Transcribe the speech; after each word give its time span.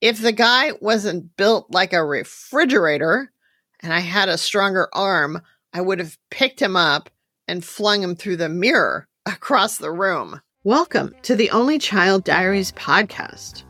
If 0.00 0.22
the 0.22 0.30
guy 0.30 0.74
wasn't 0.80 1.36
built 1.36 1.72
like 1.72 1.92
a 1.92 2.04
refrigerator 2.04 3.32
and 3.80 3.92
I 3.92 3.98
had 3.98 4.28
a 4.28 4.38
stronger 4.38 4.88
arm, 4.92 5.42
I 5.72 5.80
would 5.80 5.98
have 5.98 6.16
picked 6.30 6.62
him 6.62 6.76
up 6.76 7.10
and 7.48 7.64
flung 7.64 8.04
him 8.04 8.14
through 8.14 8.36
the 8.36 8.48
mirror 8.48 9.08
across 9.26 9.78
the 9.78 9.90
room. 9.90 10.40
Welcome 10.62 11.16
to 11.22 11.34
the 11.34 11.50
Only 11.50 11.80
Child 11.80 12.22
Diaries 12.22 12.70
podcast. 12.70 13.64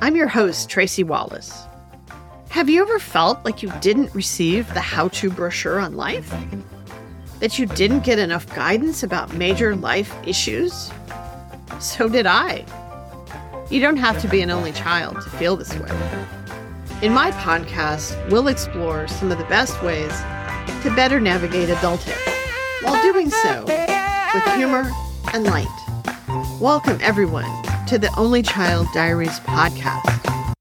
I'm 0.00 0.16
your 0.16 0.28
host, 0.28 0.70
Tracy 0.70 1.04
Wallace. 1.04 1.66
Have 2.48 2.70
you 2.70 2.80
ever 2.80 2.98
felt 2.98 3.44
like 3.44 3.62
you 3.62 3.70
didn't 3.82 4.14
receive 4.14 4.72
the 4.72 4.80
how 4.80 5.08
to 5.08 5.28
brochure 5.28 5.78
on 5.78 5.94
life? 5.94 6.34
That 7.40 7.58
you 7.58 7.66
didn't 7.66 8.00
get 8.00 8.18
enough 8.18 8.46
guidance 8.54 9.02
about 9.02 9.34
major 9.34 9.76
life 9.76 10.16
issues? 10.26 10.90
So 11.80 12.08
did 12.08 12.24
I. 12.24 12.64
You 13.68 13.80
don't 13.80 13.96
have 13.96 14.22
to 14.22 14.28
be 14.28 14.42
an 14.42 14.50
only 14.52 14.70
child 14.70 15.20
to 15.22 15.28
feel 15.28 15.56
this 15.56 15.74
way. 15.74 15.90
In 17.02 17.12
my 17.12 17.32
podcast, 17.32 18.30
we'll 18.30 18.46
explore 18.46 19.08
some 19.08 19.32
of 19.32 19.38
the 19.38 19.44
best 19.46 19.82
ways 19.82 20.12
to 20.84 20.92
better 20.94 21.18
navigate 21.18 21.68
adulthood 21.68 22.14
while 22.82 23.02
doing 23.02 23.28
so 23.28 23.64
with 23.64 24.44
humor 24.54 24.88
and 25.34 25.42
light. 25.42 25.66
Welcome, 26.60 27.00
everyone, 27.02 27.50
to 27.88 27.98
the 27.98 28.08
Only 28.16 28.40
Child 28.40 28.86
Diaries 28.94 29.40
podcast. 29.40 30.54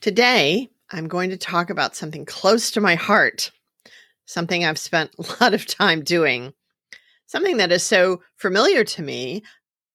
Today, 0.00 0.70
I'm 0.88 1.08
going 1.08 1.30
to 1.30 1.36
talk 1.36 1.68
about 1.68 1.96
something 1.96 2.24
close 2.24 2.70
to 2.70 2.80
my 2.80 2.94
heart, 2.94 3.50
something 4.26 4.64
I've 4.64 4.78
spent 4.78 5.10
a 5.18 5.42
lot 5.42 5.52
of 5.52 5.66
time 5.66 6.04
doing 6.04 6.54
something 7.26 7.56
that 7.58 7.72
is 7.72 7.82
so 7.82 8.22
familiar 8.36 8.84
to 8.84 9.02
me, 9.02 9.42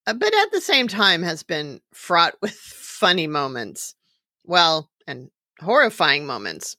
uh, 0.06 0.14
but 0.14 0.34
at 0.34 0.52
the 0.52 0.62
same 0.62 0.88
time 0.88 1.24
has 1.24 1.44
been 1.44 1.82
fraught 1.94 2.36
with 2.42 2.54
funny 2.54 3.28
moments. 3.28 3.96
Well, 4.44 4.90
and 5.08 5.30
horrifying 5.60 6.26
moments. 6.26 6.78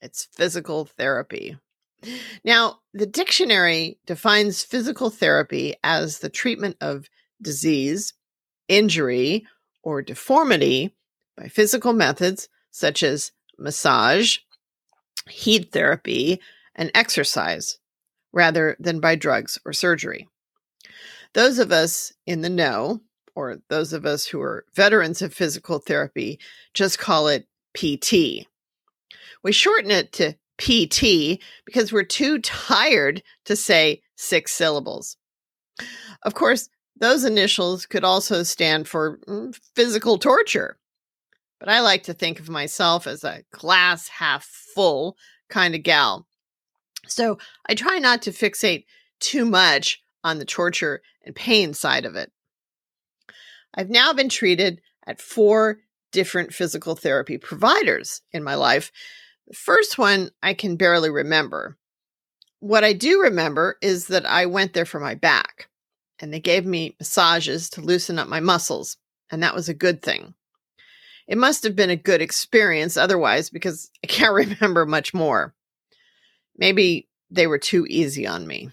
It's 0.00 0.28
physical 0.32 0.86
therapy. 0.86 1.58
Now, 2.44 2.80
the 2.94 3.06
dictionary 3.06 3.98
defines 4.06 4.62
physical 4.62 5.10
therapy 5.10 5.74
as 5.84 6.18
the 6.18 6.30
treatment 6.30 6.76
of 6.80 7.10
disease, 7.42 8.14
injury, 8.68 9.46
or 9.82 10.00
deformity 10.00 10.94
by 11.36 11.48
physical 11.48 11.92
methods 11.92 12.48
such 12.70 13.02
as 13.02 13.32
massage, 13.58 14.38
heat 15.28 15.72
therapy, 15.72 16.40
and 16.74 16.90
exercise 16.94 17.79
rather 18.32 18.76
than 18.78 19.00
by 19.00 19.14
drugs 19.16 19.58
or 19.64 19.72
surgery. 19.72 20.28
Those 21.34 21.58
of 21.58 21.72
us 21.72 22.12
in 22.26 22.42
the 22.42 22.50
know, 22.50 23.00
or 23.34 23.58
those 23.68 23.92
of 23.92 24.04
us 24.04 24.26
who 24.26 24.40
are 24.40 24.64
veterans 24.74 25.22
of 25.22 25.32
physical 25.32 25.78
therapy, 25.78 26.38
just 26.74 26.98
call 26.98 27.28
it 27.28 27.46
PT. 27.74 28.46
We 29.42 29.52
shorten 29.52 29.90
it 29.90 30.12
to 30.14 30.34
PT 30.58 31.42
because 31.64 31.92
we're 31.92 32.04
too 32.04 32.38
tired 32.40 33.22
to 33.46 33.56
say 33.56 34.02
six 34.16 34.52
syllables. 34.52 35.16
Of 36.24 36.34
course, 36.34 36.68
those 37.00 37.24
initials 37.24 37.86
could 37.86 38.04
also 38.04 38.42
stand 38.42 38.86
for 38.86 39.18
mm, 39.26 39.58
physical 39.74 40.18
torture. 40.18 40.76
But 41.58 41.68
I 41.68 41.80
like 41.80 42.04
to 42.04 42.14
think 42.14 42.40
of 42.40 42.48
myself 42.48 43.06
as 43.06 43.24
a 43.24 43.42
glass 43.52 44.08
half 44.08 44.44
full 44.44 45.16
kind 45.48 45.74
of 45.74 45.82
gal. 45.82 46.26
So 47.10 47.38
I 47.68 47.74
try 47.74 47.98
not 47.98 48.22
to 48.22 48.30
fixate 48.30 48.84
too 49.20 49.44
much 49.44 50.02
on 50.24 50.38
the 50.38 50.44
torture 50.44 51.02
and 51.24 51.34
pain 51.34 51.74
side 51.74 52.04
of 52.04 52.16
it. 52.16 52.30
I've 53.74 53.90
now 53.90 54.12
been 54.12 54.28
treated 54.28 54.80
at 55.06 55.20
four 55.20 55.78
different 56.12 56.52
physical 56.52 56.96
therapy 56.96 57.38
providers 57.38 58.22
in 58.32 58.42
my 58.42 58.54
life. 58.54 58.90
The 59.46 59.54
first 59.54 59.98
one 59.98 60.30
I 60.42 60.54
can 60.54 60.76
barely 60.76 61.10
remember. 61.10 61.76
What 62.60 62.84
I 62.84 62.92
do 62.92 63.22
remember 63.22 63.76
is 63.80 64.08
that 64.08 64.26
I 64.26 64.46
went 64.46 64.74
there 64.74 64.84
for 64.84 65.00
my 65.00 65.14
back 65.14 65.68
and 66.20 66.32
they 66.32 66.40
gave 66.40 66.66
me 66.66 66.96
massages 66.98 67.70
to 67.70 67.80
loosen 67.80 68.18
up 68.18 68.28
my 68.28 68.40
muscles, 68.40 68.98
and 69.30 69.42
that 69.42 69.54
was 69.54 69.68
a 69.68 69.74
good 69.74 70.02
thing. 70.02 70.34
It 71.26 71.38
must 71.38 71.62
have 71.64 71.74
been 71.74 71.90
a 71.90 71.96
good 71.96 72.20
experience 72.20 72.96
otherwise 72.96 73.50
because 73.50 73.90
I 74.04 74.06
can't 74.06 74.34
remember 74.60 74.84
much 74.84 75.14
more. 75.14 75.54
Maybe 76.60 77.08
they 77.30 77.46
were 77.46 77.58
too 77.58 77.86
easy 77.88 78.26
on 78.26 78.46
me. 78.46 78.70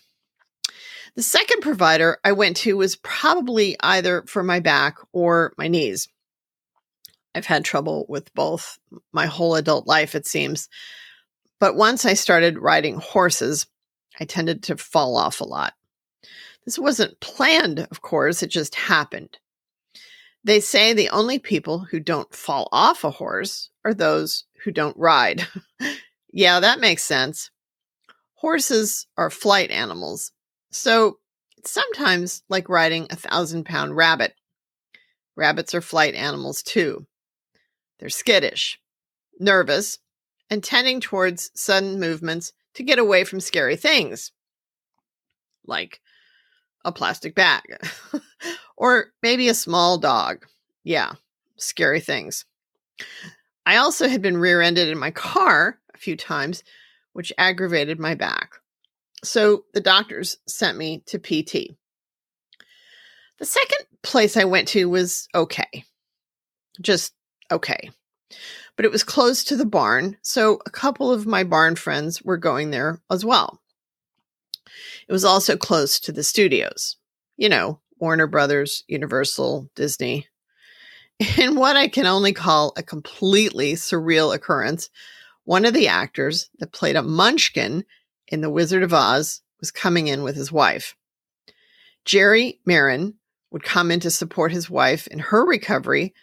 The 1.16 1.24
second 1.24 1.62
provider 1.62 2.20
I 2.24 2.34
went 2.34 2.58
to 2.58 2.78
was 2.78 2.98
probably 2.98 3.75
either 3.80 4.24
for 4.28 4.44
my 4.44 4.59
back 4.59 4.98
or 5.14 5.53
my 5.58 5.68
knees. 5.68 6.09
I've 7.34 7.46
had 7.46 7.66
trouble 7.66 8.06
with 8.08 8.34
both 8.36 8.78
my 9.12 9.25
whole 9.25 9.56
adult 9.56 9.88
life, 9.88 10.14
it 10.14 10.28
seems. 10.28 10.70
But 11.59 11.75
once 11.75 12.06
I 12.06 12.14
started 12.14 12.59
riding 12.59 12.98
horses, 12.98 13.66
I 14.19 14.25
tended 14.25 14.64
to 14.64 14.78
fall 14.78 15.18
off 15.18 15.42
a 15.42 15.46
lot. 15.46 15.74
This 16.66 16.78
wasn't 16.78 17.19
planned, 17.19 17.88
of 17.90 18.02
course, 18.02 18.44
it 18.44 18.52
just 18.52 18.75
happened. 18.75 19.38
They 20.44 20.59
say 20.59 20.94
the 20.94 21.09
only 21.09 21.40
people 21.40 21.80
who 21.80 22.00
don't 22.00 22.34
fall 22.34 22.69
off 22.72 23.04
a 23.04 23.09
horse 23.09 23.69
are 23.86 23.94
those 23.94 24.44
who 24.64 24.72
don't 24.72 24.98
ride. 24.98 25.48
yeah, 26.31 26.59
that 26.59 26.80
makes 26.80 27.04
sense. 27.04 27.50
Horses 28.38 29.08
are 29.18 29.31
flight 29.31 29.72
animals, 29.72 30.31
so 30.70 31.18
it's 31.58 31.72
sometimes 31.72 32.44
like 32.50 32.70
riding 32.70 33.08
a 33.09 33.16
thousand 33.16 33.66
pound 33.66 33.96
rabbit. 33.96 34.36
Rabbits 35.36 35.74
are 35.74 35.81
flight 35.81 36.14
animals 36.14 36.62
too. 36.62 37.08
They're 37.98 38.09
skittish, 38.09 38.80
nervous, 39.40 39.98
and 40.52 40.64
tending 40.64 41.02
towards 41.02 41.50
sudden 41.56 42.00
movements 42.00 42.53
to 42.75 42.84
get 42.84 43.00
away 43.00 43.24
from 43.24 43.40
scary 43.40 43.75
things, 43.75 44.31
like 45.66 46.00
a 46.86 46.92
plastic 46.92 47.34
bag 47.34 47.64
or 48.78 49.14
maybe 49.24 49.50
a 49.50 49.56
small 49.56 49.98
dog. 49.98 50.46
Yeah, 50.84 51.14
scary 51.56 52.02
things. 52.02 52.46
I 53.66 53.78
also 53.78 54.08
had 54.08 54.22
been 54.22 54.38
rear 54.38 54.62
ended 54.62 54.90
in 54.90 55.00
my 55.00 55.09
car 55.09 55.80
a 55.96 55.98
few 55.98 56.16
times 56.16 56.64
which 57.17 57.33
aggravated 57.39 58.00
my 58.00 58.13
back. 58.13 58.57
So 59.23 59.63
the 59.73 59.81
doctors 59.81 60.38
sent 60.45 60.78
me 60.78 61.01
to 61.07 61.17
PT. 61.17 61.75
The 63.39 63.45
second 63.45 63.88
place 64.03 64.38
I 64.38 64.44
went 64.44 64.67
to 64.67 64.88
was 64.88 65.27
okay. 65.33 65.83
Just 66.79 67.16
okay. 67.50 67.89
But 68.75 68.85
it 68.85 68.91
was 68.91 69.03
close 69.03 69.44
to 69.45 69.56
the 69.56 69.66
barn, 69.66 70.17
so 70.22 70.59
a 70.67 70.69
couple 70.69 71.11
of 71.11 71.25
my 71.25 71.44
barn 71.44 71.75
friends 71.75 72.22
were 72.22 72.38
going 72.38 72.69
there 72.69 73.01
as 73.09 73.25
well. 73.25 73.59
It 75.09 75.11
was 75.11 75.25
also 75.25 75.57
close 75.57 76.00
to 76.01 76.11
the 76.11 76.23
studios. 76.23 76.97
You 77.35 77.50
know, 77.50 77.79
Warner 77.97 78.27
Brothers, 78.27 78.83
Universal, 78.88 79.72
Disney. 79.75 80.27
In 81.39 81.56
what 81.56 81.77
I 81.77 81.88
can 81.88 82.06
only 82.06 82.33
call 82.33 82.73
a 82.77 82.83
completely 82.83 83.73
surreal 83.73 84.35
occurrence, 84.35 84.91
one 85.47 85.63
of 85.63 85.74
the 85.74 85.88
actors 85.88 86.50
that 86.59 86.74
played 86.74 86.97
a 86.97 87.02
munchkin 87.02 87.85
in 88.28 88.41
The 88.41 88.50
Wizard 88.50 88.84
of 88.84 88.94
Oz 88.94 89.40
was 89.62 89.72
coming 89.72 90.09
in 90.09 90.22
with 90.22 90.35
his 90.35 90.52
wife. 90.52 90.94
Jerry 92.03 92.59
Maren 92.66 93.13
would 93.50 93.63
come 93.63 93.90
in 93.90 94.02
to 94.02 94.12
support 94.12 94.52
his 94.52 94.69
wife 94.69 95.07
in 95.07 95.19
her 95.19 95.46
recovery 95.46 96.13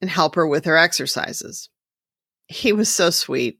and 0.00 0.08
help 0.08 0.36
her 0.36 0.46
with 0.46 0.64
her 0.64 0.76
exercises. 0.76 1.70
He 2.46 2.72
was 2.72 2.88
so 2.88 3.10
sweet. 3.10 3.58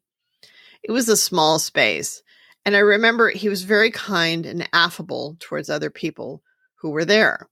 It 0.85 0.93
was 0.93 1.09
a 1.09 1.17
small 1.17 1.59
space, 1.59 2.23
and 2.65 2.77
I 2.77 2.79
remember 2.79 3.31
he 3.31 3.49
was 3.49 3.65
very 3.65 3.91
kind 3.91 4.47
and 4.47 4.69
affable 4.73 5.37
towards 5.41 5.69
other 5.69 5.91
people 5.91 6.45
who 6.77 6.91
were 6.91 7.05
there. 7.05 7.49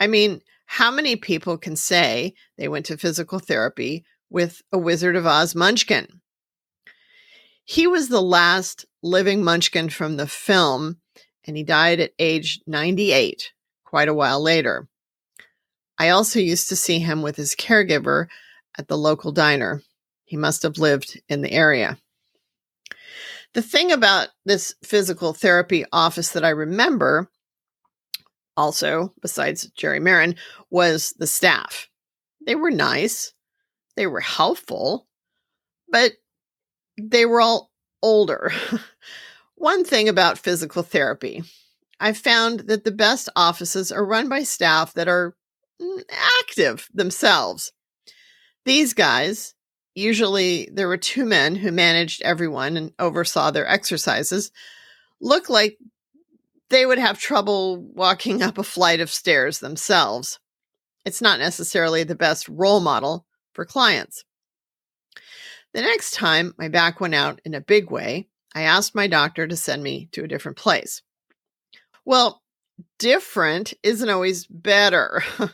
I 0.00 0.08
mean, 0.08 0.40
how 0.64 0.90
many 0.90 1.14
people 1.14 1.58
can 1.58 1.76
say 1.76 2.34
they 2.58 2.66
went 2.66 2.86
to 2.86 2.98
physical 2.98 3.38
therapy 3.38 4.04
with 4.30 4.62
a 4.72 4.78
Wizard 4.78 5.14
of 5.14 5.26
Oz 5.26 5.54
munchkin? 5.54 6.22
He 7.68 7.88
was 7.88 8.08
the 8.08 8.22
last 8.22 8.86
living 9.02 9.42
munchkin 9.42 9.88
from 9.88 10.16
the 10.16 10.28
film, 10.28 10.98
and 11.44 11.56
he 11.56 11.64
died 11.64 11.98
at 11.98 12.12
age 12.16 12.60
98, 12.68 13.52
quite 13.84 14.06
a 14.06 14.14
while 14.14 14.40
later. 14.40 14.88
I 15.98 16.10
also 16.10 16.38
used 16.38 16.68
to 16.68 16.76
see 16.76 17.00
him 17.00 17.22
with 17.22 17.34
his 17.34 17.56
caregiver 17.56 18.28
at 18.78 18.86
the 18.86 18.96
local 18.96 19.32
diner. 19.32 19.82
He 20.24 20.36
must 20.36 20.62
have 20.62 20.78
lived 20.78 21.20
in 21.28 21.42
the 21.42 21.50
area. 21.50 21.98
The 23.52 23.62
thing 23.62 23.90
about 23.90 24.28
this 24.44 24.76
physical 24.84 25.32
therapy 25.32 25.84
office 25.92 26.30
that 26.30 26.44
I 26.44 26.50
remember, 26.50 27.28
also 28.56 29.12
besides 29.20 29.68
Jerry 29.76 29.98
Maren, 29.98 30.36
was 30.70 31.14
the 31.18 31.26
staff. 31.26 31.88
They 32.46 32.54
were 32.54 32.70
nice, 32.70 33.32
they 33.96 34.06
were 34.06 34.20
helpful, 34.20 35.08
but 35.90 36.12
they 37.00 37.26
were 37.26 37.40
all 37.40 37.70
older. 38.02 38.52
One 39.54 39.84
thing 39.84 40.08
about 40.08 40.38
physical 40.38 40.82
therapy, 40.82 41.42
I've 41.98 42.18
found 42.18 42.60
that 42.60 42.84
the 42.84 42.92
best 42.92 43.28
offices 43.36 43.90
are 43.90 44.04
run 44.04 44.28
by 44.28 44.42
staff 44.42 44.94
that 44.94 45.08
are 45.08 45.34
mm, 45.80 46.02
active 46.40 46.88
themselves. 46.92 47.72
These 48.64 48.94
guys, 48.94 49.54
usually 49.94 50.68
there 50.72 50.88
were 50.88 50.98
two 50.98 51.24
men 51.24 51.54
who 51.54 51.72
managed 51.72 52.22
everyone 52.22 52.76
and 52.76 52.92
oversaw 52.98 53.50
their 53.50 53.68
exercises, 53.68 54.50
look 55.20 55.48
like 55.48 55.78
they 56.68 56.84
would 56.84 56.98
have 56.98 57.18
trouble 57.18 57.78
walking 57.94 58.42
up 58.42 58.58
a 58.58 58.62
flight 58.62 59.00
of 59.00 59.10
stairs 59.10 59.60
themselves. 59.60 60.38
It's 61.04 61.22
not 61.22 61.38
necessarily 61.38 62.02
the 62.02 62.14
best 62.14 62.48
role 62.48 62.80
model 62.80 63.26
for 63.52 63.64
clients. 63.64 64.24
The 65.76 65.82
next 65.82 66.14
time 66.14 66.54
my 66.56 66.68
back 66.68 67.02
went 67.02 67.14
out 67.14 67.42
in 67.44 67.52
a 67.52 67.60
big 67.60 67.90
way, 67.90 68.28
I 68.54 68.62
asked 68.62 68.94
my 68.94 69.08
doctor 69.08 69.46
to 69.46 69.56
send 69.56 69.82
me 69.82 70.08
to 70.12 70.24
a 70.24 70.26
different 70.26 70.56
place. 70.56 71.02
Well, 72.06 72.40
different 72.98 73.74
isn't 73.82 74.08
always 74.08 74.46
better. 74.46 75.22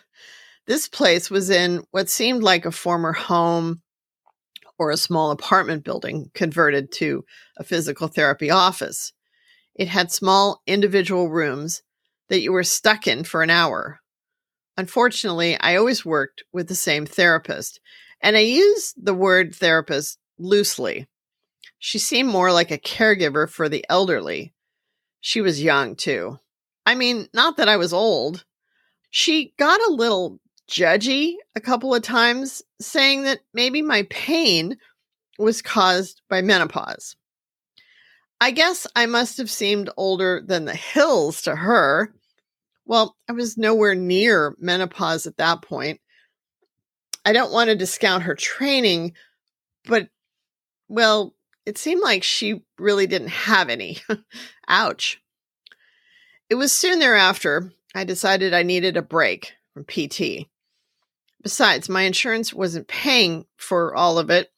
this 0.68 0.86
place 0.86 1.28
was 1.28 1.50
in 1.50 1.82
what 1.90 2.08
seemed 2.08 2.44
like 2.44 2.64
a 2.64 2.70
former 2.70 3.12
home 3.12 3.82
or 4.78 4.92
a 4.92 4.96
small 4.96 5.32
apartment 5.32 5.82
building 5.82 6.30
converted 6.34 6.92
to 6.92 7.24
a 7.56 7.64
physical 7.64 8.06
therapy 8.06 8.48
office. 8.48 9.12
It 9.74 9.88
had 9.88 10.12
small 10.12 10.62
individual 10.68 11.30
rooms 11.30 11.82
that 12.28 12.42
you 12.42 12.52
were 12.52 12.62
stuck 12.62 13.08
in 13.08 13.24
for 13.24 13.42
an 13.42 13.50
hour. 13.50 13.98
Unfortunately, 14.76 15.58
I 15.58 15.74
always 15.74 16.04
worked 16.04 16.44
with 16.52 16.68
the 16.68 16.76
same 16.76 17.06
therapist, 17.06 17.80
and 18.22 18.36
I 18.36 18.40
use 18.40 18.94
the 18.96 19.14
word 19.14 19.54
therapist 19.54 20.18
loosely. 20.38 21.08
She 21.78 21.98
seemed 21.98 22.28
more 22.28 22.52
like 22.52 22.70
a 22.70 22.78
caregiver 22.78 23.50
for 23.50 23.68
the 23.68 23.84
elderly. 23.88 24.54
She 25.20 25.40
was 25.40 25.62
young, 25.62 25.96
too. 25.96 26.38
I 26.86 26.94
mean, 26.94 27.28
not 27.34 27.56
that 27.56 27.68
I 27.68 27.76
was 27.76 27.92
old. 27.92 28.44
She 29.10 29.52
got 29.58 29.80
a 29.80 29.92
little 29.92 30.40
judgy 30.70 31.34
a 31.54 31.60
couple 31.60 31.94
of 31.94 32.02
times, 32.02 32.62
saying 32.80 33.24
that 33.24 33.40
maybe 33.52 33.82
my 33.82 34.06
pain 34.10 34.76
was 35.38 35.60
caused 35.62 36.22
by 36.28 36.40
menopause. 36.40 37.16
I 38.40 38.50
guess 38.50 38.86
I 38.96 39.06
must 39.06 39.38
have 39.38 39.50
seemed 39.50 39.90
older 39.96 40.42
than 40.44 40.64
the 40.64 40.74
hills 40.74 41.42
to 41.42 41.54
her. 41.54 42.12
Well, 42.84 43.16
I 43.28 43.32
was 43.32 43.56
nowhere 43.56 43.94
near 43.94 44.56
menopause 44.58 45.26
at 45.26 45.36
that 45.36 45.62
point. 45.62 46.00
I 47.24 47.32
don't 47.32 47.52
want 47.52 47.68
to 47.70 47.76
discount 47.76 48.24
her 48.24 48.34
training, 48.34 49.14
but 49.84 50.08
well, 50.88 51.34
it 51.64 51.78
seemed 51.78 52.02
like 52.02 52.22
she 52.22 52.62
really 52.78 53.06
didn't 53.06 53.28
have 53.28 53.68
any. 53.68 53.98
Ouch. 54.68 55.20
It 56.50 56.56
was 56.56 56.72
soon 56.72 56.98
thereafter 56.98 57.72
I 57.94 58.04
decided 58.04 58.54
I 58.54 58.62
needed 58.62 58.96
a 58.96 59.02
break 59.02 59.52
from 59.72 59.84
PT. 59.84 60.48
Besides, 61.42 61.88
my 61.88 62.02
insurance 62.02 62.52
wasn't 62.52 62.88
paying 62.88 63.46
for 63.56 63.94
all 63.94 64.18
of 64.18 64.30
it, 64.30 64.50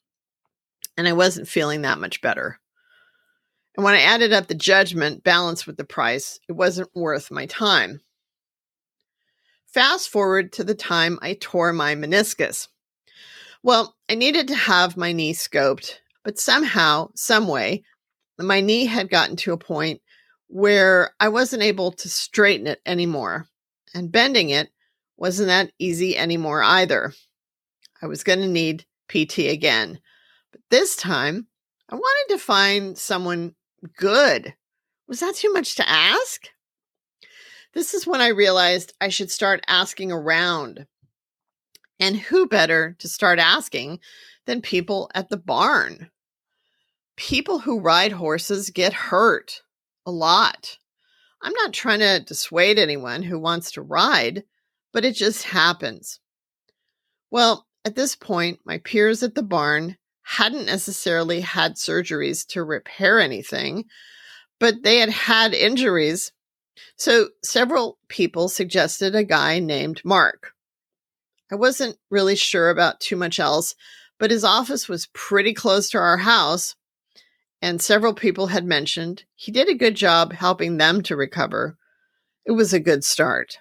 and 0.96 1.08
I 1.08 1.12
wasn't 1.12 1.48
feeling 1.48 1.82
that 1.82 1.98
much 1.98 2.20
better. 2.20 2.60
And 3.76 3.84
when 3.84 3.94
I 3.94 4.02
added 4.02 4.32
up 4.32 4.46
the 4.46 4.54
judgment 4.54 5.24
balance 5.24 5.66
with 5.66 5.76
the 5.76 5.84
price, 5.84 6.38
it 6.48 6.52
wasn't 6.52 6.94
worth 6.94 7.30
my 7.30 7.46
time. 7.46 8.00
Fast 9.74 10.08
forward 10.08 10.52
to 10.52 10.62
the 10.62 10.76
time 10.76 11.18
I 11.20 11.34
tore 11.34 11.72
my 11.72 11.96
meniscus. 11.96 12.68
Well, 13.64 13.96
I 14.08 14.14
needed 14.14 14.46
to 14.46 14.54
have 14.54 14.96
my 14.96 15.10
knee 15.10 15.34
scoped, 15.34 15.96
but 16.22 16.38
somehow, 16.38 17.10
some 17.16 17.48
way, 17.48 17.82
my 18.38 18.60
knee 18.60 18.86
had 18.86 19.10
gotten 19.10 19.34
to 19.38 19.52
a 19.52 19.58
point 19.58 20.00
where 20.46 21.12
I 21.18 21.28
wasn't 21.28 21.64
able 21.64 21.90
to 21.90 22.08
straighten 22.08 22.68
it 22.68 22.82
anymore. 22.86 23.48
And 23.92 24.12
bending 24.12 24.50
it 24.50 24.68
wasn't 25.16 25.48
that 25.48 25.72
easy 25.80 26.16
anymore 26.16 26.62
either. 26.62 27.12
I 28.00 28.06
was 28.06 28.22
going 28.22 28.42
to 28.42 28.46
need 28.46 28.86
PT 29.08 29.50
again. 29.50 29.98
But 30.52 30.60
this 30.70 30.94
time, 30.94 31.48
I 31.88 31.96
wanted 31.96 32.34
to 32.34 32.38
find 32.38 32.96
someone 32.96 33.56
good. 33.96 34.54
Was 35.08 35.18
that 35.18 35.34
too 35.34 35.52
much 35.52 35.74
to 35.76 35.90
ask? 35.90 36.48
This 37.74 37.92
is 37.92 38.06
when 38.06 38.20
I 38.20 38.28
realized 38.28 38.94
I 39.00 39.08
should 39.08 39.32
start 39.32 39.64
asking 39.66 40.12
around. 40.12 40.86
And 41.98 42.16
who 42.16 42.46
better 42.46 42.96
to 43.00 43.08
start 43.08 43.38
asking 43.38 43.98
than 44.46 44.62
people 44.62 45.10
at 45.14 45.28
the 45.28 45.36
barn? 45.36 46.10
People 47.16 47.58
who 47.58 47.80
ride 47.80 48.12
horses 48.12 48.70
get 48.70 48.92
hurt 48.92 49.62
a 50.06 50.10
lot. 50.12 50.78
I'm 51.42 51.52
not 51.52 51.72
trying 51.72 51.98
to 52.00 52.20
dissuade 52.20 52.78
anyone 52.78 53.22
who 53.22 53.38
wants 53.38 53.72
to 53.72 53.82
ride, 53.82 54.44
but 54.92 55.04
it 55.04 55.14
just 55.14 55.42
happens. 55.42 56.20
Well, 57.30 57.66
at 57.84 57.96
this 57.96 58.16
point, 58.16 58.60
my 58.64 58.78
peers 58.78 59.22
at 59.22 59.34
the 59.34 59.42
barn 59.42 59.96
hadn't 60.22 60.66
necessarily 60.66 61.40
had 61.40 61.74
surgeries 61.74 62.46
to 62.48 62.64
repair 62.64 63.20
anything, 63.20 63.84
but 64.58 64.82
they 64.82 64.98
had 64.98 65.10
had 65.10 65.52
injuries 65.54 66.32
so 66.96 67.28
several 67.42 67.98
people 68.08 68.48
suggested 68.48 69.14
a 69.14 69.24
guy 69.24 69.58
named 69.58 70.00
Mark. 70.04 70.52
I 71.50 71.56
wasn't 71.56 71.98
really 72.10 72.36
sure 72.36 72.70
about 72.70 73.00
too 73.00 73.16
much 73.16 73.38
else, 73.38 73.74
but 74.18 74.30
his 74.30 74.44
office 74.44 74.88
was 74.88 75.08
pretty 75.12 75.54
close 75.54 75.90
to 75.90 75.98
our 75.98 76.16
house, 76.16 76.74
and 77.60 77.80
several 77.80 78.14
people 78.14 78.48
had 78.48 78.64
mentioned 78.64 79.24
he 79.34 79.52
did 79.52 79.68
a 79.68 79.74
good 79.74 79.94
job 79.94 80.32
helping 80.32 80.76
them 80.76 81.02
to 81.02 81.16
recover. 81.16 81.76
It 82.44 82.52
was 82.52 82.72
a 82.72 82.80
good 82.80 83.04
start. 83.04 83.58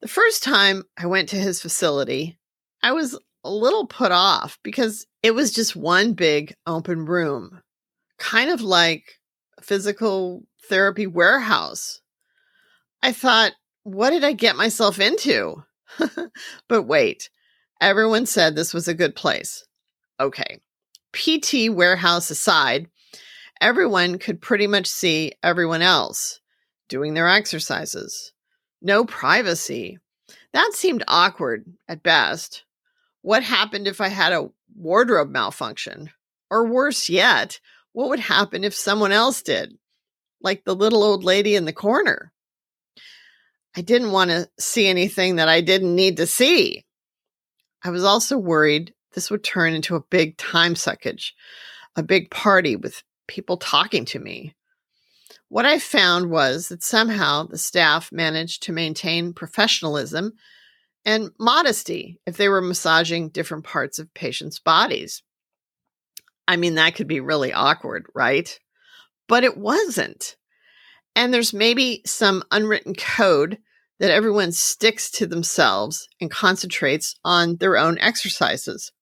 The 0.00 0.08
first 0.08 0.42
time 0.42 0.84
I 0.98 1.06
went 1.06 1.28
to 1.30 1.36
his 1.36 1.62
facility, 1.62 2.38
I 2.82 2.92
was 2.92 3.18
a 3.42 3.50
little 3.50 3.86
put 3.86 4.12
off 4.12 4.58
because 4.62 5.06
it 5.22 5.34
was 5.34 5.52
just 5.52 5.74
one 5.74 6.12
big 6.12 6.54
open 6.66 7.06
room, 7.06 7.62
kind 8.18 8.50
of 8.50 8.60
like 8.60 9.18
physical 9.64 10.44
therapy 10.68 11.06
warehouse. 11.06 12.00
I 13.02 13.12
thought, 13.12 13.52
what 13.82 14.10
did 14.10 14.24
I 14.24 14.32
get 14.32 14.56
myself 14.56 15.00
into? 15.00 15.62
but 16.68 16.82
wait, 16.82 17.30
everyone 17.80 18.26
said 18.26 18.54
this 18.54 18.74
was 18.74 18.88
a 18.88 18.94
good 18.94 19.14
place. 19.16 19.64
Okay. 20.20 20.60
PT 21.12 21.70
warehouse 21.70 22.30
aside, 22.30 22.88
everyone 23.60 24.18
could 24.18 24.40
pretty 24.40 24.66
much 24.66 24.86
see 24.86 25.32
everyone 25.42 25.82
else 25.82 26.40
doing 26.88 27.14
their 27.14 27.28
exercises. 27.28 28.32
No 28.82 29.04
privacy. 29.04 29.98
That 30.52 30.72
seemed 30.74 31.04
awkward 31.08 31.64
at 31.88 32.02
best. 32.02 32.64
What 33.22 33.42
happened 33.42 33.86
if 33.86 34.00
I 34.00 34.08
had 34.08 34.32
a 34.32 34.48
wardrobe 34.76 35.30
malfunction? 35.30 36.10
Or 36.50 36.66
worse 36.66 37.08
yet, 37.08 37.58
what 37.94 38.10
would 38.10 38.20
happen 38.20 38.62
if 38.62 38.74
someone 38.74 39.12
else 39.12 39.40
did? 39.40 39.78
like 40.44 40.62
the 40.62 40.76
little 40.76 41.02
old 41.02 41.24
lady 41.24 41.56
in 41.56 41.64
the 41.64 41.72
corner. 41.72 42.30
I 43.76 43.80
didn't 43.80 44.12
want 44.12 44.30
to 44.30 44.48
see 44.60 44.86
anything 44.86 45.36
that 45.36 45.48
I 45.48 45.62
didn't 45.62 45.96
need 45.96 46.18
to 46.18 46.26
see. 46.26 46.84
I 47.82 47.90
was 47.90 48.04
also 48.04 48.38
worried 48.38 48.94
this 49.14 49.30
would 49.30 49.42
turn 49.42 49.74
into 49.74 49.96
a 49.96 50.04
big 50.10 50.36
time 50.36 50.74
suckage, 50.74 51.32
a 51.96 52.02
big 52.02 52.30
party 52.30 52.76
with 52.76 53.02
people 53.26 53.56
talking 53.56 54.04
to 54.06 54.18
me. 54.18 54.54
What 55.48 55.66
I 55.66 55.78
found 55.78 56.30
was 56.30 56.68
that 56.68 56.82
somehow 56.82 57.44
the 57.44 57.58
staff 57.58 58.12
managed 58.12 58.64
to 58.64 58.72
maintain 58.72 59.32
professionalism 59.32 60.32
and 61.04 61.30
modesty 61.38 62.20
if 62.26 62.36
they 62.36 62.48
were 62.48 62.60
massaging 62.60 63.28
different 63.28 63.64
parts 63.64 63.98
of 63.98 64.12
patients' 64.14 64.58
bodies. 64.58 65.22
I 66.46 66.56
mean, 66.56 66.74
that 66.74 66.94
could 66.94 67.08
be 67.08 67.20
really 67.20 67.52
awkward, 67.52 68.06
right? 68.14 68.58
but 69.28 69.44
it 69.44 69.56
wasn't. 69.56 70.36
And 71.16 71.32
there's 71.32 71.52
maybe 71.52 72.02
some 72.04 72.42
unwritten 72.50 72.94
code 72.94 73.58
that 74.00 74.10
everyone 74.10 74.52
sticks 74.52 75.10
to 75.12 75.26
themselves 75.26 76.08
and 76.20 76.30
concentrates 76.30 77.14
on 77.24 77.56
their 77.56 77.76
own 77.76 77.98
exercises. 77.98 78.92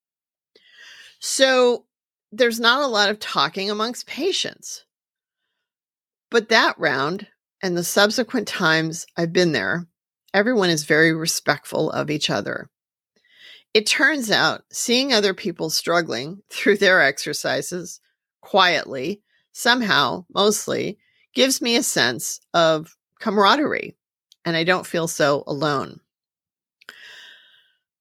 So 1.18 1.86
there's 2.30 2.60
not 2.60 2.82
a 2.82 2.86
lot 2.86 3.08
of 3.08 3.18
talking 3.18 3.70
amongst 3.70 4.06
patients. 4.06 4.84
But 6.30 6.48
that 6.50 6.78
round 6.78 7.28
and 7.62 7.76
the 7.76 7.84
subsequent 7.84 8.48
times 8.48 9.06
I've 9.16 9.32
been 9.32 9.52
there, 9.52 9.86
everyone 10.34 10.70
is 10.70 10.84
very 10.84 11.12
respectful 11.12 11.90
of 11.90 12.10
each 12.10 12.28
other. 12.28 12.68
It 13.74 13.86
turns 13.86 14.30
out 14.30 14.64
seeing 14.70 15.12
other 15.12 15.34
people 15.34 15.70
struggling 15.70 16.42
through 16.50 16.78
their 16.78 17.00
exercises 17.02 18.00
quietly 18.40 19.22
somehow, 19.52 20.24
mostly, 20.34 20.98
gives 21.34 21.62
me 21.62 21.76
a 21.76 21.82
sense 21.82 22.40
of 22.54 22.96
camaraderie, 23.20 23.96
and 24.44 24.56
I 24.56 24.64
don't 24.64 24.86
feel 24.86 25.08
so 25.08 25.44
alone. 25.46 26.00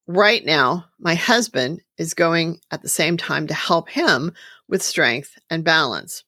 Right 0.07 0.43
now, 0.43 0.85
my 0.99 1.15
husband 1.15 1.81
is 1.97 2.13
going 2.13 2.59
at 2.71 2.81
the 2.81 2.89
same 2.89 3.17
time 3.17 3.47
to 3.47 3.53
help 3.53 3.89
him 3.89 4.33
with 4.67 4.81
strength 4.83 5.37
and 5.49 5.63
balance. 5.63 6.23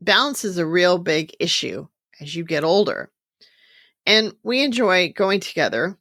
Balance 0.00 0.44
is 0.44 0.58
a 0.58 0.66
real 0.66 0.98
big 0.98 1.32
issue 1.38 1.86
as 2.20 2.34
you 2.34 2.44
get 2.44 2.64
older. 2.64 3.10
and 4.06 4.34
we 4.42 4.62
enjoy 4.64 5.12
going 5.12 5.38
together, 5.40 5.98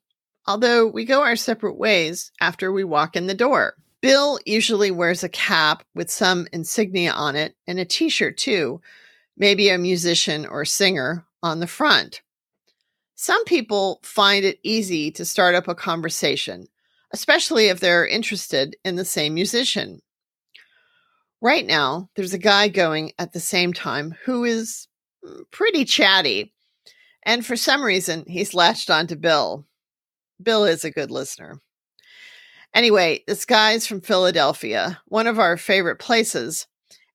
although 0.48 0.88
we 0.88 1.06
go 1.06 1.22
our 1.22 1.36
separate 1.36 1.78
ways 1.78 2.32
after 2.40 2.72
we 2.72 2.84
walk 2.84 3.16
in 3.16 3.28
the 3.28 3.34
door. 3.34 3.76
Bill 4.02 4.40
usually 4.46 4.92
wears 4.92 5.24
a 5.24 5.30
cap 5.30 5.84
with 5.94 6.10
some 6.10 6.48
insignia 6.54 7.12
on 7.12 7.36
it 7.36 7.56
and 7.68 7.80
a 7.80 7.86
t 7.86 8.10
shirt 8.10 8.38
too, 8.38 8.82
maybe 9.36 9.70
a 9.70 9.78
musician 9.78 10.46
or 10.46 10.66
singer 10.66 11.26
on 11.44 11.60
the 11.60 11.68
front. 11.68 12.22
Some 13.16 13.44
people 13.46 14.00
find 14.04 14.46
it 14.46 14.60
easy 14.62 15.10
to 15.12 15.26
start 15.26 15.56
up 15.56 15.68
a 15.68 15.74
conversation, 15.74 16.68
especially 17.12 17.68
if 17.68 17.80
they're 17.80 18.06
interested 18.06 18.76
in 18.86 18.96
the 18.96 19.06
same 19.06 19.34
musician. 19.34 20.02
Right 21.42 21.66
now, 21.66 22.10
there's 22.16 22.34
a 22.34 22.40
guy 22.40 22.68
going 22.68 23.14
at 23.18 23.34
the 23.34 23.40
same 23.40 23.74
time 23.74 24.16
who 24.26 24.44
is 24.44 24.88
mm, 25.26 25.42
pretty 25.52 25.86
chatty. 25.86 26.54
And 27.24 27.46
for 27.46 27.56
some 27.56 27.84
reason, 27.84 28.24
he's 28.28 28.54
latched 28.54 28.90
on 28.90 29.08
to 29.08 29.16
Bill. 29.16 29.66
Bill 30.42 30.66
is 30.66 30.84
a 30.84 30.92
good 30.92 31.12
listener. 31.12 31.60
Anyway, 32.74 33.24
this 33.28 33.46
guy's 33.46 33.88
from 33.88 34.02
Philadelphia, 34.02 35.02
one 35.06 35.28
of 35.28 35.40
our 35.40 35.58
favorite 35.58 35.98
places, 35.98 36.68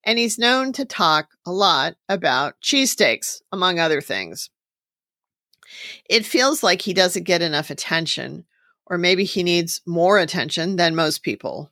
and 0.05 0.19
he's 0.19 0.39
known 0.39 0.73
to 0.73 0.85
talk 0.85 1.29
a 1.47 1.53
lot 1.53 1.95
about 2.09 2.55
cheesesteaks, 2.63 3.41
among 3.53 3.79
other 3.79 4.01
things. 4.01 4.51
It 6.09 6.27
feels 6.27 6.63
like 6.63 6.83
he 6.83 6.93
doesn't 6.93 7.25
get 7.25 7.43
enough 7.43 7.71
attention, 7.71 8.45
or 8.87 8.99
maybe 8.99 9.25
he 9.25 9.43
needs 9.43 9.81
more 9.87 10.19
attention 10.19 10.77
than 10.77 10.95
most 10.95 11.23
people. 11.23 11.71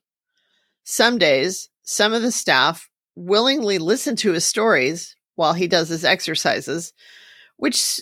Some 0.85 1.19
days, 1.19 1.69
some 1.83 2.12
of 2.12 2.23
the 2.23 2.33
staff 2.33 2.88
willingly 3.16 3.78
listen 3.78 4.16
to 4.16 4.33
his 4.33 4.45
stories 4.45 5.16
while 5.35 5.52
he 5.52 5.66
does 5.66 5.88
his 5.88 6.04
exercises, 6.04 6.92
which 7.57 8.00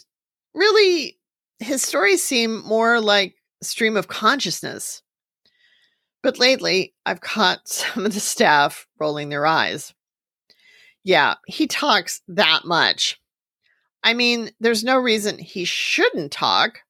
really, 0.54 1.18
his 1.58 1.82
stories 1.82 2.22
seem 2.22 2.62
more 2.64 3.00
like 3.00 3.34
stream 3.62 3.96
of 3.96 4.08
consciousness. 4.08 5.02
But 6.22 6.38
lately, 6.38 6.94
I've 7.06 7.20
caught 7.20 7.68
some 7.68 8.06
of 8.06 8.14
the 8.14 8.20
staff 8.20 8.86
rolling 8.98 9.28
their 9.28 9.46
eyes. 9.46 9.94
Yeah, 11.04 11.34
he 11.46 11.66
talks 11.66 12.20
that 12.28 12.64
much. 12.64 13.20
I 14.02 14.14
mean, 14.14 14.50
there's 14.60 14.84
no 14.84 14.98
reason 14.98 15.38
he 15.38 15.64
shouldn't 15.64 16.32
talk. 16.32 16.80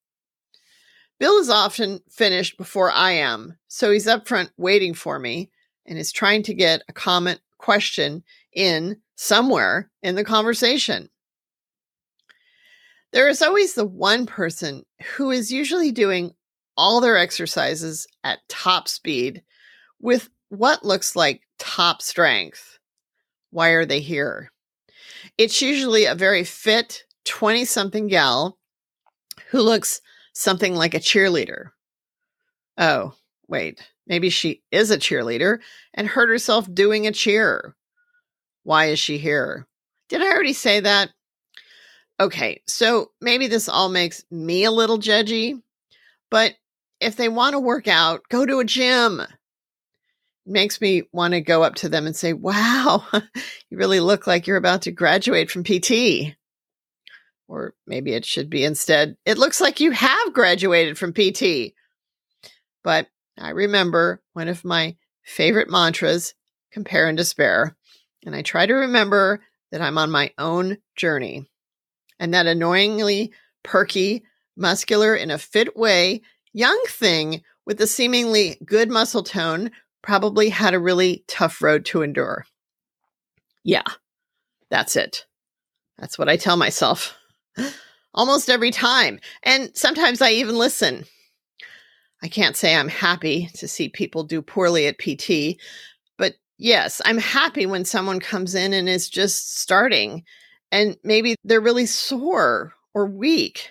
Bill 1.19 1.39
is 1.39 1.51
often 1.51 2.01
finished 2.09 2.57
before 2.59 2.93
I 2.93 3.13
am, 3.13 3.59
so 3.67 3.91
he's 3.91 4.07
up 4.07 4.29
front 4.29 4.51
waiting 4.57 4.95
for 4.95 5.19
me 5.19 5.51
and 5.87 5.99
is 5.99 6.13
trying 6.13 6.43
to 6.45 6.55
get 6.55 6.83
a 6.89 6.93
comment 6.93 7.41
question 7.59 8.23
in 8.53 8.99
somewhere 9.17 9.91
in 10.03 10.15
the 10.15 10.25
conversation. 10.25 11.09
There 13.13 13.29
is 13.29 13.43
always 13.43 13.75
the 13.75 13.87
one 13.87 14.27
person 14.27 14.85
who 15.17 15.31
is 15.31 15.51
usually 15.51 15.91
doing 15.91 16.35
all 16.79 17.01
their 17.01 17.19
exercises 17.19 18.07
at 18.23 18.39
top 18.49 18.89
speed 18.89 19.43
with 20.01 20.31
what 20.49 20.85
looks 20.85 21.17
like 21.17 21.43
top 21.59 22.01
strength. 22.01 22.79
Why 23.51 23.71
are 23.71 23.85
they 23.85 24.01
here? 24.01 24.53
It's 25.37 25.61
usually 25.61 26.05
a 26.05 26.15
very 26.15 26.45
fit 26.45 27.03
20 27.25 27.65
something 27.65 28.07
gal 28.07 28.59
who 29.51 29.61
looks 29.61 30.01
something 30.33 30.75
like 30.75 30.95
a 30.95 31.01
cheerleader. 31.01 31.71
Oh, 32.79 33.15
wait, 33.49 33.83
maybe 34.07 34.31
she 34.31 34.63
is 34.71 34.93
a 34.93 34.99
cheerleader 34.99 35.59
and 35.95 36.07
hurt 36.07 36.29
herself 36.29 36.73
doing 36.73 37.07
a 37.07 37.13
cheer. 37.13 37.75
Why 38.63 38.87
is 38.87 39.01
she 39.01 39.19
here? 39.19 39.67
Did 40.09 40.23
I 40.23 40.31
already 40.31 40.53
say 40.53 40.81
that? 40.81 41.11
Okay, 42.21 42.63
so 42.67 43.11
maybe 43.21 43.49
this 43.49 43.69
all 43.69 43.89
makes 43.89 44.25
me 44.31 44.65
a 44.65 44.71
little 44.71 44.99
judgy, 44.99 45.61
but 46.31 46.55
if 47.01 47.17
they 47.17 47.29
want 47.29 47.55
to 47.55 47.61
work 47.61 47.89
out, 47.89 48.23
go 48.29 48.45
to 48.45 48.59
a 48.61 48.65
gym. 48.65 49.21
It 49.21 49.29
makes 50.47 50.81
me 50.81 51.03
want 51.13 51.35
to 51.35 51.41
go 51.41 51.63
up 51.63 51.77
to 51.77 51.89
them 51.89 52.07
and 52.07 52.17
say, 52.17 52.33
Wow, 52.33 53.05
you 53.13 53.79
really 53.79 54.01
look 54.01 54.27
like 54.27 54.47
you're 54.47 54.57
about 54.57 54.83
to 54.83 54.93
graduate 54.93 55.51
from 55.51 55.65
PT. 55.65 56.37
Or 57.47 57.75
maybe 57.87 58.13
it 58.13 58.27
should 58.27 58.51
be 58.51 58.65
instead, 58.65 59.17
it 59.25 59.39
looks 59.39 59.61
like 59.61 59.81
you 59.81 59.91
have 59.93 60.35
graduated 60.35 60.99
from 60.99 61.15
PT. 61.15 61.73
But 62.85 63.09
I 63.39 63.51
remember 63.51 64.23
one 64.35 64.49
of 64.49 64.65
my 64.65 64.97
favorite 65.25 65.71
mantras, 65.71 66.35
compare 66.73 67.09
and 67.09 67.17
despair. 67.17 67.77
And 68.25 68.35
I 68.35 68.43
try 68.43 68.67
to 68.67 68.75
remember 68.75 69.41
that 69.71 69.81
I'm 69.81 69.99
on 69.99 70.11
my 70.11 70.33
own 70.39 70.79
journey 70.97 71.49
and 72.19 72.35
that 72.35 72.47
annoyingly 72.47 73.33
perky, 73.63 74.25
muscular, 74.57 75.15
in 75.15 75.31
a 75.31 75.39
fit 75.39 75.77
way 75.77 76.23
young 76.53 76.81
thing 76.87 77.43
with 77.67 77.81
a 77.81 77.87
seemingly 77.87 78.59
good 78.65 78.91
muscle 78.91 79.23
tone 79.23 79.71
probably 80.03 80.49
had 80.49 80.75
a 80.75 80.81
really 80.81 81.25
tough 81.27 81.61
road 81.63 81.85
to 81.87 82.03
endure. 82.03 82.47
Yeah, 83.65 83.85
that's 84.71 84.97
it. 84.97 85.27
That's 85.99 86.19
what 86.19 86.29
I 86.29 86.37
tell 86.37 86.57
myself 86.57 87.17
almost 88.15 88.49
every 88.49 88.71
time. 88.71 89.21
And 89.43 89.71
sometimes 89.77 90.23
I 90.23 90.31
even 90.33 90.57
listen. 90.57 91.05
I 92.23 92.29
can't 92.29 92.57
say 92.57 92.75
I'm 92.75 92.89
happy 92.89 93.49
to 93.55 93.69
see 93.69 93.89
people 93.89 94.25
do 94.25 94.43
poorly 94.43 94.87
at 94.87 94.99
PT, 94.99 95.61
but 96.17 96.35
yes, 96.57 97.01
I'm 97.05 97.19
happy 97.19 97.67
when 97.67 97.85
someone 97.85 98.19
comes 98.19 98.55
in 98.55 98.73
and 98.73 98.89
is 98.89 99.09
just 99.09 99.59
starting 99.59 100.25
and 100.73 100.97
maybe 101.05 101.37
they're 101.45 101.61
really 101.61 101.87
sore 101.87 102.75
or 102.95 103.07
weak. 103.07 103.71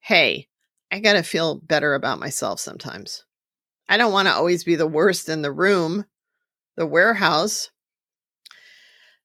Hey, 0.00 0.48
I 0.90 1.00
got 1.00 1.14
to 1.14 1.22
feel 1.22 1.56
better 1.56 1.94
about 1.94 2.20
myself 2.20 2.60
sometimes. 2.60 3.24
I 3.88 3.96
don't 3.96 4.12
want 4.12 4.28
to 4.28 4.34
always 4.34 4.64
be 4.64 4.76
the 4.76 4.86
worst 4.86 5.28
in 5.28 5.42
the 5.42 5.52
room, 5.52 6.06
the 6.76 6.86
warehouse. 6.86 7.70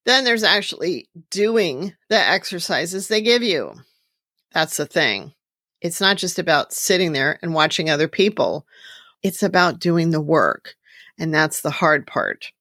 Then 0.05 0.23
there's 0.23 0.43
actually 0.43 1.09
doing 1.29 1.93
the 2.09 2.17
exercises 2.17 3.07
they 3.07 3.21
give 3.21 3.43
you. 3.43 3.73
That's 4.53 4.77
the 4.77 4.85
thing. 4.85 5.33
It's 5.81 6.01
not 6.01 6.17
just 6.17 6.39
about 6.39 6.73
sitting 6.73 7.13
there 7.13 7.39
and 7.41 7.53
watching 7.53 7.89
other 7.89 8.07
people, 8.07 8.65
it's 9.21 9.43
about 9.43 9.79
doing 9.79 10.11
the 10.11 10.21
work. 10.21 10.75
And 11.17 11.33
that's 11.33 11.61
the 11.61 11.69
hard 11.69 12.07
part. 12.07 12.51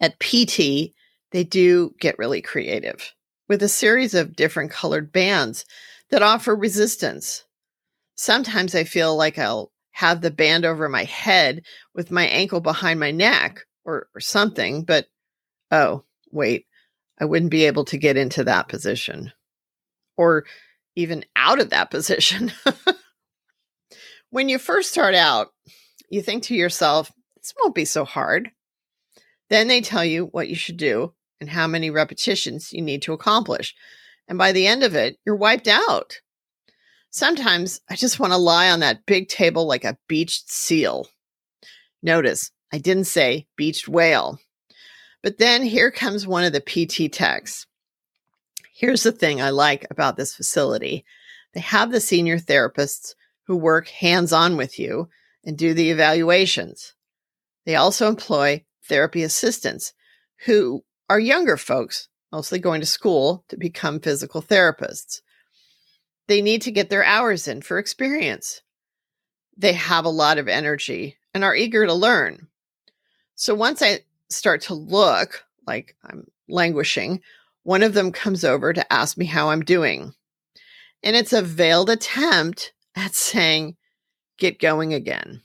At 0.00 0.18
PT, 0.18 0.92
they 1.30 1.44
do 1.44 1.94
get 2.00 2.18
really 2.18 2.42
creative 2.42 3.14
with 3.48 3.62
a 3.62 3.68
series 3.68 4.14
of 4.14 4.36
different 4.36 4.70
colored 4.70 5.12
bands 5.12 5.64
that 6.10 6.22
offer 6.22 6.54
resistance 6.54 7.44
sometimes 8.14 8.74
I 8.74 8.84
feel 8.84 9.16
like 9.16 9.38
I'll 9.38 9.72
have 9.92 10.20
the 10.20 10.30
band 10.30 10.64
over 10.64 10.88
my 10.88 11.04
head 11.04 11.62
with 11.94 12.10
my 12.10 12.26
ankle 12.26 12.60
behind 12.60 12.98
my 12.98 13.10
neck 13.10 13.60
or, 13.84 14.08
or 14.14 14.20
something, 14.20 14.84
but 14.84 15.06
oh, 15.70 16.04
wait, 16.30 16.66
I 17.20 17.24
wouldn't 17.24 17.50
be 17.50 17.66
able 17.66 17.84
to 17.86 17.98
get 17.98 18.16
into 18.16 18.44
that 18.44 18.68
position 18.68 19.32
or 20.16 20.44
even 20.96 21.24
out 21.36 21.60
of 21.60 21.70
that 21.70 21.90
position. 21.90 22.52
when 24.30 24.48
you 24.48 24.58
first 24.58 24.90
start 24.90 25.14
out, 25.14 25.48
you 26.10 26.22
think 26.22 26.44
to 26.44 26.54
yourself, 26.54 27.10
this 27.36 27.54
won't 27.60 27.74
be 27.74 27.84
so 27.84 28.04
hard. 28.04 28.50
Then 29.50 29.68
they 29.68 29.80
tell 29.80 30.04
you 30.04 30.26
what 30.26 30.48
you 30.48 30.54
should 30.54 30.76
do 30.76 31.12
and 31.40 31.50
how 31.50 31.66
many 31.66 31.90
repetitions 31.90 32.72
you 32.72 32.82
need 32.82 33.02
to 33.02 33.12
accomplish. 33.12 33.74
And 34.28 34.38
by 34.38 34.52
the 34.52 34.66
end 34.66 34.82
of 34.82 34.94
it, 34.94 35.16
you're 35.26 35.36
wiped 35.36 35.68
out. 35.68 36.20
Sometimes 37.12 37.78
I 37.90 37.96
just 37.96 38.18
want 38.18 38.32
to 38.32 38.38
lie 38.38 38.70
on 38.70 38.80
that 38.80 39.04
big 39.04 39.28
table 39.28 39.66
like 39.66 39.84
a 39.84 39.98
beached 40.08 40.50
seal. 40.50 41.08
Notice 42.02 42.50
I 42.72 42.78
didn't 42.78 43.04
say 43.04 43.46
beached 43.54 43.86
whale. 43.86 44.38
But 45.22 45.36
then 45.36 45.62
here 45.62 45.90
comes 45.90 46.26
one 46.26 46.42
of 46.42 46.54
the 46.54 46.60
PT 46.60 47.12
techs. 47.12 47.66
Here's 48.74 49.02
the 49.02 49.12
thing 49.12 49.42
I 49.42 49.50
like 49.50 49.86
about 49.90 50.16
this 50.16 50.34
facility 50.34 51.04
they 51.52 51.60
have 51.60 51.92
the 51.92 52.00
senior 52.00 52.38
therapists 52.38 53.14
who 53.46 53.56
work 53.56 53.88
hands 53.88 54.32
on 54.32 54.56
with 54.56 54.78
you 54.78 55.10
and 55.44 55.58
do 55.58 55.74
the 55.74 55.90
evaluations. 55.90 56.94
They 57.66 57.74
also 57.74 58.08
employ 58.08 58.64
therapy 58.88 59.22
assistants 59.22 59.92
who 60.46 60.82
are 61.10 61.20
younger 61.20 61.58
folks, 61.58 62.08
mostly 62.32 62.58
going 62.58 62.80
to 62.80 62.86
school 62.86 63.44
to 63.48 63.58
become 63.58 64.00
physical 64.00 64.40
therapists. 64.40 65.20
They 66.32 66.40
need 66.40 66.62
to 66.62 66.70
get 66.70 66.88
their 66.88 67.04
hours 67.04 67.46
in 67.46 67.60
for 67.60 67.78
experience. 67.78 68.62
They 69.58 69.74
have 69.74 70.06
a 70.06 70.08
lot 70.08 70.38
of 70.38 70.48
energy 70.48 71.18
and 71.34 71.44
are 71.44 71.54
eager 71.54 71.84
to 71.84 71.92
learn. 71.92 72.48
So 73.34 73.54
once 73.54 73.82
I 73.82 74.00
start 74.30 74.62
to 74.62 74.74
look 74.74 75.44
like 75.66 75.94
I'm 76.02 76.26
languishing, 76.48 77.20
one 77.64 77.82
of 77.82 77.92
them 77.92 78.12
comes 78.12 78.46
over 78.46 78.72
to 78.72 78.90
ask 78.90 79.18
me 79.18 79.26
how 79.26 79.50
I'm 79.50 79.60
doing. 79.60 80.14
And 81.02 81.14
it's 81.14 81.34
a 81.34 81.42
veiled 81.42 81.90
attempt 81.90 82.72
at 82.96 83.14
saying, 83.14 83.76
get 84.38 84.58
going 84.58 84.94
again. 84.94 85.42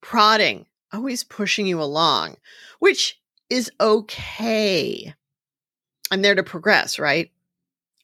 Prodding, 0.00 0.66
always 0.92 1.22
pushing 1.22 1.68
you 1.68 1.80
along, 1.80 2.36
which 2.80 3.16
is 3.48 3.70
okay. 3.80 5.14
I'm 6.10 6.22
there 6.22 6.34
to 6.34 6.42
progress, 6.42 6.98
right? 6.98 7.30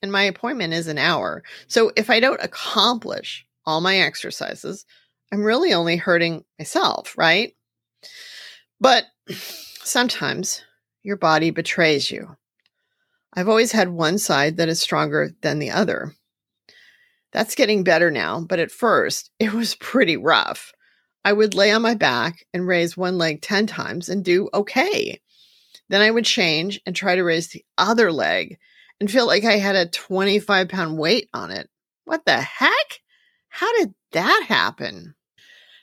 And 0.06 0.12
my 0.12 0.22
appointment 0.22 0.72
is 0.72 0.86
an 0.86 0.98
hour. 0.98 1.42
So 1.66 1.90
if 1.96 2.10
I 2.10 2.20
don't 2.20 2.40
accomplish 2.40 3.44
all 3.64 3.80
my 3.80 3.98
exercises, 3.98 4.86
I'm 5.32 5.42
really 5.42 5.74
only 5.74 5.96
hurting 5.96 6.44
myself, 6.60 7.18
right? 7.18 7.56
But 8.80 9.06
sometimes 9.82 10.62
your 11.02 11.16
body 11.16 11.50
betrays 11.50 12.08
you. 12.08 12.36
I've 13.34 13.48
always 13.48 13.72
had 13.72 13.88
one 13.88 14.18
side 14.18 14.58
that 14.58 14.68
is 14.68 14.80
stronger 14.80 15.32
than 15.42 15.58
the 15.58 15.72
other. 15.72 16.14
That's 17.32 17.56
getting 17.56 17.82
better 17.82 18.12
now, 18.12 18.40
but 18.48 18.60
at 18.60 18.70
first 18.70 19.32
it 19.40 19.52
was 19.52 19.74
pretty 19.74 20.16
rough. 20.16 20.72
I 21.24 21.32
would 21.32 21.54
lay 21.54 21.72
on 21.72 21.82
my 21.82 21.94
back 21.94 22.46
and 22.54 22.64
raise 22.64 22.96
one 22.96 23.18
leg 23.18 23.42
10 23.42 23.66
times 23.66 24.08
and 24.08 24.24
do 24.24 24.48
okay. 24.54 25.20
Then 25.88 26.00
I 26.00 26.12
would 26.12 26.24
change 26.24 26.80
and 26.86 26.94
try 26.94 27.16
to 27.16 27.24
raise 27.24 27.48
the 27.48 27.64
other 27.76 28.12
leg 28.12 28.56
and 29.00 29.10
feel 29.10 29.26
like 29.26 29.44
I 29.44 29.58
had 29.58 29.76
a 29.76 29.88
25 29.88 30.68
pound 30.68 30.98
weight 30.98 31.28
on 31.34 31.50
it. 31.50 31.68
What 32.04 32.24
the 32.24 32.40
heck? 32.40 33.00
How 33.48 33.72
did 33.78 33.94
that 34.12 34.44
happen? 34.48 35.14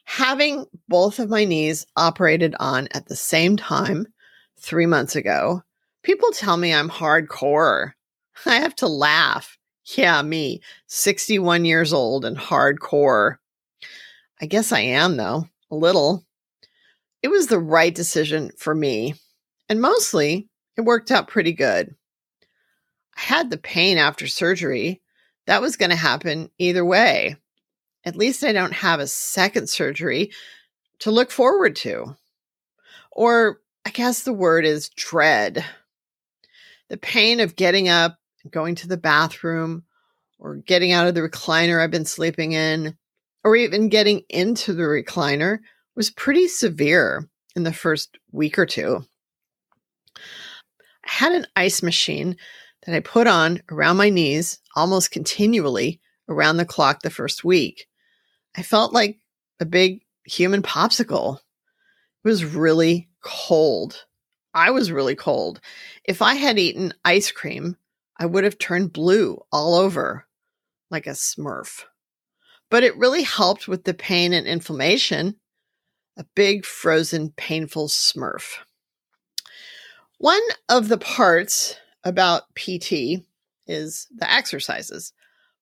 Having 0.06 0.66
both 0.88 1.20
of 1.20 1.30
my 1.30 1.46
knees 1.46 1.86
operated 1.96 2.56
on 2.60 2.88
at 2.94 3.08
the 3.08 3.16
same 3.16 3.58
time 3.58 4.08
three 4.60 4.86
months 4.86 5.16
ago, 5.16 5.62
people 6.04 6.32
tell 6.32 6.58
me 6.58 6.74
I'm 6.74 6.90
hardcore. 6.90 7.92
I 8.46 8.56
have 8.56 8.76
to 8.78 8.88
laugh. 8.88 9.58
Yeah, 9.98 10.22
me, 10.22 10.62
61 10.88 11.66
years 11.66 11.92
old 11.94 12.26
and 12.26 12.38
hardcore. 12.38 13.36
I 14.42 14.46
guess 14.46 14.72
I 14.72 14.80
am, 14.80 15.18
though, 15.18 15.48
a 15.72 15.76
little. 15.76 16.26
It 17.22 17.30
was 17.30 17.48
the 17.48 17.60
right 17.60 17.94
decision 17.94 18.52
for 18.58 18.74
me, 18.74 19.16
and 19.70 19.82
mostly 19.82 20.48
it 20.78 20.82
worked 20.82 21.12
out 21.12 21.28
pretty 21.28 21.54
good. 21.54 21.96
I 23.18 23.22
had 23.22 23.50
the 23.50 23.58
pain 23.58 23.98
after 23.98 24.28
surgery. 24.28 25.02
That 25.46 25.62
was 25.62 25.76
going 25.76 25.92
to 25.92 25.96
happen 25.96 26.50
either 26.58 26.86
way. 26.86 27.36
At 28.06 28.16
least 28.16 28.44
I 28.44 28.52
don't 28.52 28.74
have 28.74 29.00
a 29.00 29.08
second 29.08 29.70
surgery 29.70 30.32
to 31.00 31.12
look 31.12 31.32
forward 31.32 31.76
to. 31.78 32.16
Or 33.12 33.60
I 33.86 33.92
guess 33.92 34.24
the 34.24 34.34
word 34.34 34.66
is 34.66 34.90
dread. 34.90 35.64
The 36.90 36.98
pain 36.98 37.40
of 37.40 37.56
getting 37.56 37.90
up, 37.90 38.18
going 38.50 38.76
to 38.76 38.88
the 38.88 38.98
bathroom, 38.98 39.84
or 40.40 40.56
getting 40.56 40.92
out 40.92 41.08
of 41.08 41.16
the 41.16 41.22
recliner 41.22 41.82
I've 41.82 41.92
been 41.92 42.06
sleeping 42.06 42.52
in, 42.54 42.98
or 43.44 43.56
even 43.56 43.90
getting 43.90 44.24
into 44.30 44.74
the 44.74 44.84
recliner 44.84 45.60
was 45.96 46.10
pretty 46.10 46.48
severe 46.48 47.30
in 47.56 47.64
the 47.64 47.74
first 47.74 48.18
week 48.32 48.58
or 48.58 48.66
two. 48.66 49.06
I 50.18 50.20
had 51.10 51.32
an 51.34 51.48
ice 51.56 51.84
machine 51.84 52.38
that 52.86 52.96
I 52.96 53.00
put 53.00 53.28
on 53.28 53.62
around 53.72 53.98
my 53.98 54.10
knees 54.10 54.60
almost 54.76 55.12
continually 55.12 56.02
around 56.28 56.58
the 56.58 56.66
clock 56.66 57.02
the 57.02 57.10
first 57.10 57.44
week. 57.44 57.88
I 58.56 58.64
felt 58.64 58.94
like 58.94 59.20
a 59.60 59.66
big 59.66 60.02
human 60.26 60.62
popsicle. 60.62 61.38
It 62.24 62.28
was 62.28 62.46
really 62.46 63.10
cold. 63.22 64.06
I 64.54 64.72
was 64.72 64.92
really 64.92 65.16
cold. 65.16 65.60
If 66.04 66.22
I 66.22 66.36
had 66.36 66.60
eaten 66.60 66.94
ice 67.04 67.32
cream, 67.32 67.78
I 68.18 68.26
would 68.26 68.44
have 68.44 68.60
turned 68.60 68.94
blue 68.94 69.42
all 69.52 69.76
over 69.76 70.26
like 70.92 71.08
a 71.08 71.12
smurf. 71.12 71.84
But 72.70 72.84
it 72.84 72.98
really 72.98 73.24
helped 73.24 73.68
with 73.68 73.84
the 73.84 73.94
pain 73.94 74.34
and 74.34 74.48
inflammation. 74.48 75.36
A 76.18 76.26
big, 76.36 76.66
frozen, 76.66 77.32
painful 77.32 77.88
smurf. 77.88 78.58
One 80.20 80.42
of 80.70 80.88
the 80.88 80.98
parts 80.98 81.76
about 82.04 82.54
PT 82.56 83.24
is 83.68 84.08
the 84.16 84.32
exercises, 84.32 85.14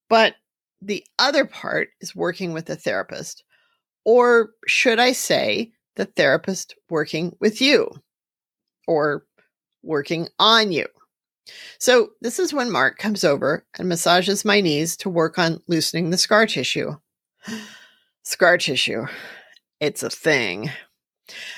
but 0.09 0.35
the 0.81 1.05
other 1.19 1.45
part 1.45 1.89
is 2.01 2.15
working 2.15 2.53
with 2.53 2.69
a 2.69 2.75
therapist, 2.75 3.43
or 4.03 4.51
should 4.67 4.99
I 4.99 5.11
say, 5.11 5.71
the 5.95 6.05
therapist 6.05 6.75
working 6.89 7.35
with 7.39 7.61
you 7.61 7.91
or 8.87 9.25
working 9.83 10.27
on 10.39 10.71
you. 10.71 10.87
So, 11.79 12.11
this 12.21 12.39
is 12.39 12.53
when 12.53 12.71
Mark 12.71 12.97
comes 12.97 13.23
over 13.23 13.65
and 13.77 13.89
massages 13.89 14.45
my 14.45 14.61
knees 14.61 14.95
to 14.97 15.09
work 15.09 15.37
on 15.37 15.61
loosening 15.67 16.09
the 16.09 16.17
scar 16.17 16.45
tissue. 16.45 16.95
Scar 18.23 18.59
tissue, 18.59 19.07
it's 19.79 20.03
a 20.03 20.09
thing. 20.09 20.69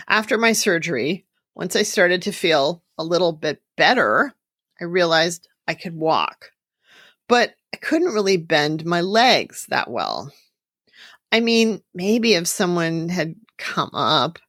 After 0.08 0.38
my 0.38 0.54
surgery, 0.54 1.26
once 1.56 1.76
I 1.76 1.84
started 1.84 2.22
to 2.22 2.32
feel 2.32 2.82
a 2.98 3.04
little 3.04 3.34
bit 3.34 3.62
better, 3.76 4.34
I 4.84 4.86
realized 4.86 5.48
I 5.66 5.76
could 5.76 5.96
walk, 5.96 6.52
but 7.30 7.54
I 7.74 7.78
couldn't 7.78 8.14
really 8.14 8.36
bend 8.36 8.84
my 8.84 9.00
legs 9.00 9.66
that 9.70 9.90
well. 9.90 10.34
I 11.32 11.40
mean, 11.40 11.82
maybe 11.94 12.34
if 12.34 12.48
someone 12.48 13.08
had 13.08 13.36
come 13.58 13.92
up 13.94 14.40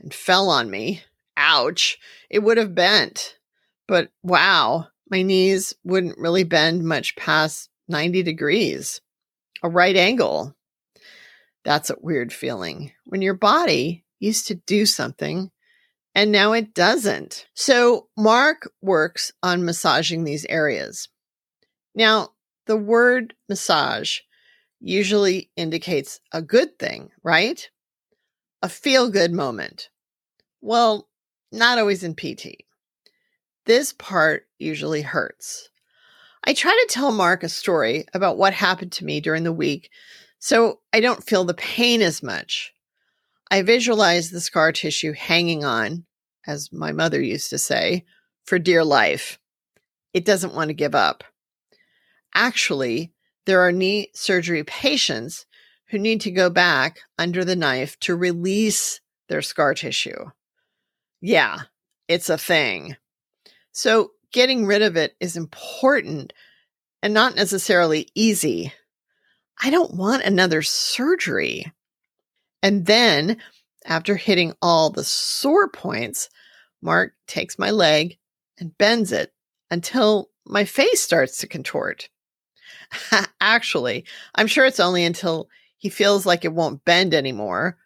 and 0.00 0.14
fell 0.14 0.48
on 0.48 0.70
me, 0.70 1.02
ouch, 1.36 1.98
it 2.30 2.38
would 2.38 2.56
have 2.56 2.74
bent. 2.74 3.36
But 3.86 4.08
wow, 4.22 4.86
my 5.10 5.20
knees 5.20 5.74
wouldn't 5.84 6.16
really 6.16 6.44
bend 6.44 6.82
much 6.82 7.14
past 7.16 7.68
90 7.88 8.22
degrees, 8.22 9.02
a 9.62 9.68
right 9.68 9.96
angle. 9.96 10.56
That's 11.62 11.90
a 11.90 11.98
weird 12.00 12.32
feeling 12.32 12.92
when 13.04 13.20
your 13.20 13.34
body 13.34 14.06
used 14.18 14.46
to 14.46 14.54
do 14.54 14.86
something 14.86 15.50
and 16.14 16.30
now 16.30 16.52
it 16.52 16.74
doesn't. 16.74 17.46
So 17.54 18.08
Mark 18.16 18.70
works 18.80 19.32
on 19.42 19.64
massaging 19.64 20.24
these 20.24 20.44
areas. 20.46 21.08
Now, 21.94 22.30
the 22.66 22.76
word 22.76 23.34
massage 23.48 24.20
usually 24.80 25.50
indicates 25.56 26.20
a 26.32 26.42
good 26.42 26.78
thing, 26.78 27.10
right? 27.22 27.68
A 28.62 28.68
feel 28.68 29.10
good 29.10 29.32
moment. 29.32 29.90
Well, 30.60 31.08
not 31.52 31.78
always 31.78 32.02
in 32.02 32.14
PT. 32.14 32.64
This 33.66 33.92
part 33.92 34.46
usually 34.58 35.02
hurts. 35.02 35.68
I 36.44 36.52
try 36.52 36.72
to 36.72 36.92
tell 36.92 37.12
Mark 37.12 37.42
a 37.42 37.48
story 37.48 38.04
about 38.12 38.36
what 38.36 38.52
happened 38.52 38.92
to 38.92 39.04
me 39.04 39.20
during 39.20 39.44
the 39.44 39.52
week 39.52 39.90
so 40.44 40.80
I 40.92 41.00
don't 41.00 41.24
feel 41.24 41.44
the 41.44 41.54
pain 41.54 42.02
as 42.02 42.22
much. 42.22 42.73
I 43.54 43.62
visualize 43.62 44.30
the 44.30 44.40
scar 44.40 44.72
tissue 44.72 45.12
hanging 45.12 45.64
on, 45.64 46.06
as 46.44 46.72
my 46.72 46.90
mother 46.90 47.22
used 47.22 47.50
to 47.50 47.58
say, 47.58 48.04
for 48.44 48.58
dear 48.58 48.82
life. 48.82 49.38
It 50.12 50.24
doesn't 50.24 50.56
want 50.56 50.70
to 50.70 50.74
give 50.74 50.96
up. 50.96 51.22
Actually, 52.34 53.12
there 53.46 53.60
are 53.60 53.70
knee 53.70 54.10
surgery 54.12 54.64
patients 54.64 55.46
who 55.90 56.00
need 56.00 56.20
to 56.22 56.32
go 56.32 56.50
back 56.50 56.98
under 57.16 57.44
the 57.44 57.54
knife 57.54 57.96
to 58.00 58.16
release 58.16 58.98
their 59.28 59.40
scar 59.40 59.72
tissue. 59.72 60.32
Yeah, 61.20 61.58
it's 62.08 62.30
a 62.30 62.36
thing. 62.36 62.96
So, 63.70 64.10
getting 64.32 64.66
rid 64.66 64.82
of 64.82 64.96
it 64.96 65.14
is 65.20 65.36
important 65.36 66.32
and 67.04 67.14
not 67.14 67.36
necessarily 67.36 68.08
easy. 68.16 68.72
I 69.62 69.70
don't 69.70 69.94
want 69.94 70.24
another 70.24 70.60
surgery. 70.62 71.72
And 72.64 72.86
then, 72.86 73.36
after 73.84 74.16
hitting 74.16 74.54
all 74.62 74.88
the 74.88 75.04
sore 75.04 75.68
points, 75.68 76.30
Mark 76.80 77.12
takes 77.26 77.58
my 77.58 77.70
leg 77.70 78.16
and 78.58 78.76
bends 78.78 79.12
it 79.12 79.34
until 79.70 80.30
my 80.46 80.64
face 80.64 81.02
starts 81.02 81.36
to 81.38 81.46
contort. 81.46 82.08
Actually, 83.40 84.06
I'm 84.34 84.46
sure 84.46 84.64
it's 84.64 84.80
only 84.80 85.04
until 85.04 85.50
he 85.76 85.90
feels 85.90 86.24
like 86.24 86.46
it 86.46 86.54
won't 86.54 86.86
bend 86.86 87.12
anymore 87.12 87.76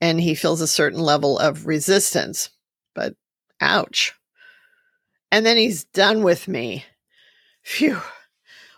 and 0.00 0.18
he 0.18 0.34
feels 0.34 0.62
a 0.62 0.66
certain 0.66 1.00
level 1.00 1.38
of 1.38 1.66
resistance. 1.66 2.48
But 2.94 3.14
ouch. 3.60 4.14
And 5.30 5.44
then 5.44 5.58
he's 5.58 5.84
done 5.84 6.22
with 6.22 6.48
me. 6.48 6.86
Phew. 7.62 8.00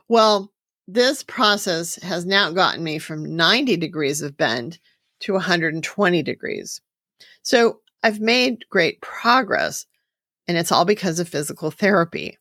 Well, 0.09 0.53
this 0.88 1.23
process 1.23 1.95
has 2.03 2.27
now 2.27 2.51
gotten 2.51 2.83
me 2.83 2.99
from 2.99 3.37
90 3.37 3.77
degrees 3.77 4.21
of 4.21 4.37
bend 4.37 4.81
to 5.20 5.33
120 5.33 6.22
degrees. 6.22 6.81
So 7.42 7.81
I've 8.03 8.20
made 8.20 8.64
great 8.70 9.00
progress, 9.00 9.87
and 10.46 10.59
it's 10.59 10.72
all 10.72 10.85
because 10.85 11.18
of 11.18 11.29
physical 11.29 11.70
therapy. 11.70 12.38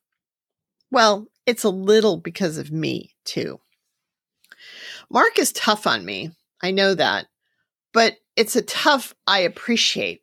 Well, 0.91 1.27
it's 1.45 1.63
a 1.63 1.69
little 1.69 2.17
because 2.17 2.57
of 2.57 2.71
me, 2.71 3.13
too. 3.25 3.59
Mark 5.09 5.39
is 5.39 5.51
tough 5.51 5.87
on 5.87 6.05
me. 6.05 6.31
I 6.61 6.71
know 6.71 6.95
that. 6.95 7.27
But 7.93 8.17
it's 8.35 8.55
a 8.55 8.61
tough 8.61 9.13
I 9.27 9.39
appreciate. 9.39 10.21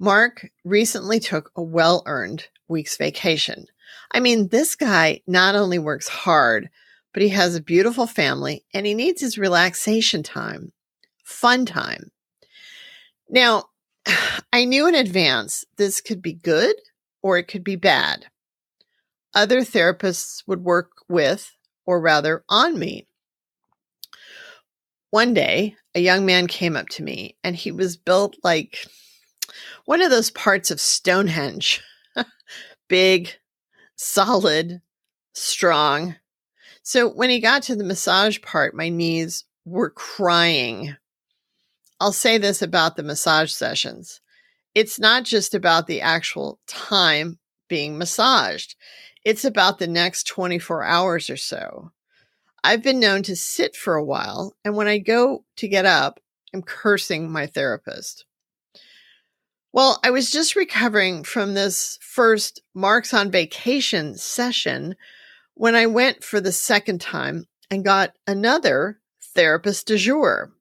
Mark 0.00 0.50
recently 0.64 1.20
took 1.20 1.52
a 1.54 1.62
well 1.62 2.02
earned 2.06 2.48
week's 2.68 2.96
vacation. 2.96 3.66
I 4.12 4.20
mean, 4.20 4.48
this 4.48 4.74
guy 4.74 5.22
not 5.26 5.54
only 5.54 5.78
works 5.78 6.08
hard, 6.08 6.68
but 7.12 7.22
he 7.22 7.28
has 7.30 7.54
a 7.54 7.62
beautiful 7.62 8.06
family 8.06 8.64
and 8.74 8.86
he 8.86 8.94
needs 8.94 9.20
his 9.20 9.38
relaxation 9.38 10.22
time, 10.22 10.72
fun 11.24 11.66
time. 11.66 12.10
Now, 13.28 13.64
I 14.52 14.64
knew 14.64 14.86
in 14.86 14.94
advance 14.94 15.64
this 15.76 16.00
could 16.00 16.22
be 16.22 16.34
good 16.34 16.76
or 17.22 17.38
it 17.38 17.48
could 17.48 17.64
be 17.64 17.76
bad. 17.76 18.26
other 19.34 19.60
therapists 19.60 20.42
would 20.46 20.62
work 20.64 20.92
with, 21.08 21.52
or 21.86 22.00
rather 22.00 22.44
on 22.48 22.78
me. 22.78 23.06
One 25.10 25.34
day, 25.34 25.76
a 25.94 26.00
young 26.00 26.24
man 26.26 26.46
came 26.46 26.76
up 26.76 26.88
to 26.90 27.02
me 27.02 27.36
and 27.44 27.54
he 27.54 27.70
was 27.70 27.96
built 27.96 28.36
like 28.42 28.86
one 29.84 30.02
of 30.02 30.10
those 30.10 30.30
parts 30.30 30.70
of 30.70 30.80
Stonehenge 30.80 31.82
big, 32.88 33.30
solid, 33.96 34.80
strong. 35.34 36.16
So 36.82 37.08
when 37.08 37.30
he 37.30 37.40
got 37.40 37.62
to 37.64 37.76
the 37.76 37.84
massage 37.84 38.40
part, 38.42 38.74
my 38.74 38.88
knees 38.88 39.44
were 39.64 39.90
crying. 39.90 40.96
I'll 42.04 42.12
say 42.12 42.36
this 42.36 42.60
about 42.60 42.96
the 42.96 43.02
massage 43.02 43.50
sessions 43.50 44.20
it's 44.74 45.00
not 45.00 45.24
just 45.24 45.54
about 45.54 45.86
the 45.86 46.02
actual 46.02 46.60
time 46.66 47.38
being 47.66 47.96
massaged, 47.96 48.76
it's 49.24 49.42
about 49.42 49.78
the 49.78 49.86
next 49.86 50.26
24 50.26 50.84
hours 50.84 51.30
or 51.30 51.38
so. 51.38 51.92
I've 52.62 52.82
been 52.82 53.00
known 53.00 53.22
to 53.22 53.34
sit 53.34 53.74
for 53.74 53.94
a 53.94 54.04
while, 54.04 54.52
and 54.66 54.76
when 54.76 54.86
I 54.86 54.98
go 54.98 55.46
to 55.56 55.66
get 55.66 55.86
up, 55.86 56.20
I'm 56.52 56.60
cursing 56.60 57.32
my 57.32 57.46
therapist. 57.46 58.26
Well, 59.72 59.98
I 60.04 60.10
was 60.10 60.30
just 60.30 60.56
recovering 60.56 61.24
from 61.24 61.54
this 61.54 61.98
first 62.02 62.60
Mark's 62.74 63.14
on 63.14 63.30
vacation 63.30 64.18
session 64.18 64.94
when 65.54 65.74
I 65.74 65.86
went 65.86 66.22
for 66.22 66.38
the 66.38 66.52
second 66.52 67.00
time 67.00 67.46
and 67.70 67.82
got 67.82 68.12
another 68.26 69.00
therapist 69.34 69.86
de 69.86 69.96
jour. 69.96 70.52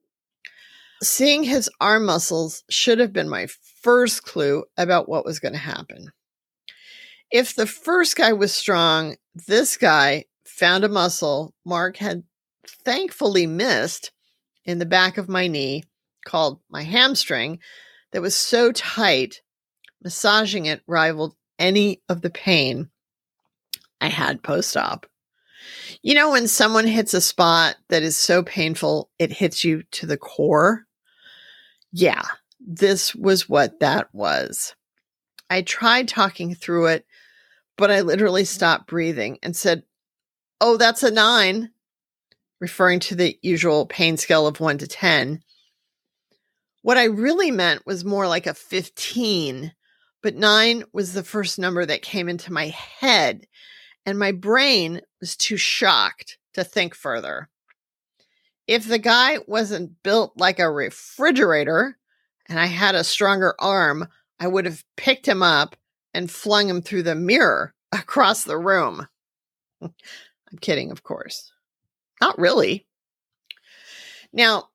Seeing 1.04 1.44
his 1.44 1.70
arm 1.82 2.06
muscles 2.06 2.64
should 2.70 3.00
have 3.00 3.12
been 3.12 3.28
my 3.28 3.48
first 3.82 4.24
clue 4.24 4.64
about 4.78 5.10
what 5.10 5.26
was 5.26 5.40
going 5.40 5.52
to 5.52 5.60
happen. 5.60 6.08
If 7.30 7.56
the 7.56 7.68
first 7.68 8.16
guy 8.16 8.32
was 8.32 8.56
strong, 8.56 9.18
this 9.36 9.76
guy 9.76 10.26
found 10.46 10.86
a 10.86 10.90
muscle 10.90 11.54
Mark 11.66 11.98
had 11.98 12.24
thankfully 12.86 13.46
missed 13.48 14.12
in 14.64 14.80
the 14.80 14.86
back 14.86 15.18
of 15.18 15.28
my 15.28 15.48
knee 15.48 15.84
called 16.26 16.62
my 16.70 16.84
hamstring 16.84 17.60
that 18.14 18.22
was 18.22 18.36
so 18.36 18.72
tight, 18.72 19.42
massaging 20.02 20.68
it 20.68 20.84
rivaled 20.88 21.36
any 21.60 22.02
of 22.08 22.22
the 22.22 22.30
pain 22.30 22.90
I 24.00 24.08
had 24.08 24.42
post 24.42 24.78
op. 24.78 25.06
You 26.02 26.14
know, 26.14 26.32
when 26.32 26.48
someone 26.48 26.88
hits 26.88 27.14
a 27.14 27.20
spot 27.20 27.76
that 27.90 28.04
is 28.04 28.18
so 28.18 28.42
painful, 28.42 29.10
it 29.20 29.34
hits 29.34 29.66
you 29.66 29.84
to 29.92 30.06
the 30.06 30.18
core? 30.18 30.86
Yeah, 31.94 32.24
this 32.60 33.14
was 33.14 33.48
what 33.48 33.80
that 33.80 34.08
was. 34.14 34.76
I 35.50 35.62
tried 35.62 36.08
talking 36.08 36.56
through 36.56 36.88
it, 36.88 37.06
but 37.78 37.92
I 37.92 38.02
literally 38.02 38.46
stopped 38.46 38.88
breathing 38.88 39.38
and 39.44 39.56
said, 39.56 39.84
Oh, 40.60 40.76
that's 40.78 41.04
a 41.04 41.12
nine, 41.12 41.70
referring 42.60 43.00
to 43.02 43.16
the 43.16 43.38
usual 43.44 43.86
pain 43.86 44.18
scale 44.18 44.48
of 44.48 44.60
one 44.60 44.80
to 44.80 44.88
10. 44.88 45.42
What 46.82 46.98
I 46.98 47.06
really 47.06 47.52
meant 47.52 47.86
was 47.86 48.04
more 48.04 48.28
like 48.28 48.48
a 48.48 48.56
15, 48.56 49.72
but 50.24 50.36
nine 50.36 50.84
was 50.94 51.14
the 51.14 51.24
first 51.24 51.60
number 51.60 51.86
that 51.86 52.02
came 52.02 52.28
into 52.28 52.52
my 52.52 52.68
head, 52.68 53.46
and 54.06 54.18
my 54.18 54.32
brain 54.32 55.02
was 55.20 55.36
too 55.36 55.58
shocked 55.58 56.40
to 56.54 56.64
think 56.64 56.96
further. 56.96 57.50
If 58.68 58.88
the 58.88 59.00
guy 59.00 59.40
wasn't 59.48 60.02
built 60.04 60.34
like 60.38 60.60
a 60.60 60.72
refrigerator, 60.72 61.98
and 62.48 62.60
I 62.60 62.66
had 62.68 62.96
a 62.96 63.04
stronger 63.04 63.56
arm, 63.60 64.08
I 64.40 64.48
would 64.48 64.66
have 64.66 64.84
picked 64.96 65.28
him 65.28 65.44
up 65.44 65.76
and 66.14 66.32
flung 66.32 66.70
him 66.70 66.82
through 66.82 67.04
the 67.04 67.16
mirror 67.16 67.74
across 67.92 68.44
the 68.44 68.58
room. 68.58 69.08
I'm 69.82 70.60
kidding, 70.62 70.92
of 70.92 71.04
course. 71.04 71.52
Not 72.22 72.38
really. 72.38 72.86
Now, 74.32 74.70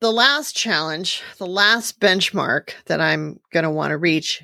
the 0.00 0.12
last 0.12 0.54
challenge, 0.54 1.22
the 1.38 1.46
last 1.46 2.00
benchmark 2.00 2.70
that 2.86 3.00
I'm 3.00 3.40
going 3.52 3.64
to 3.64 3.70
want 3.70 3.90
to 3.90 3.96
reach 3.96 4.42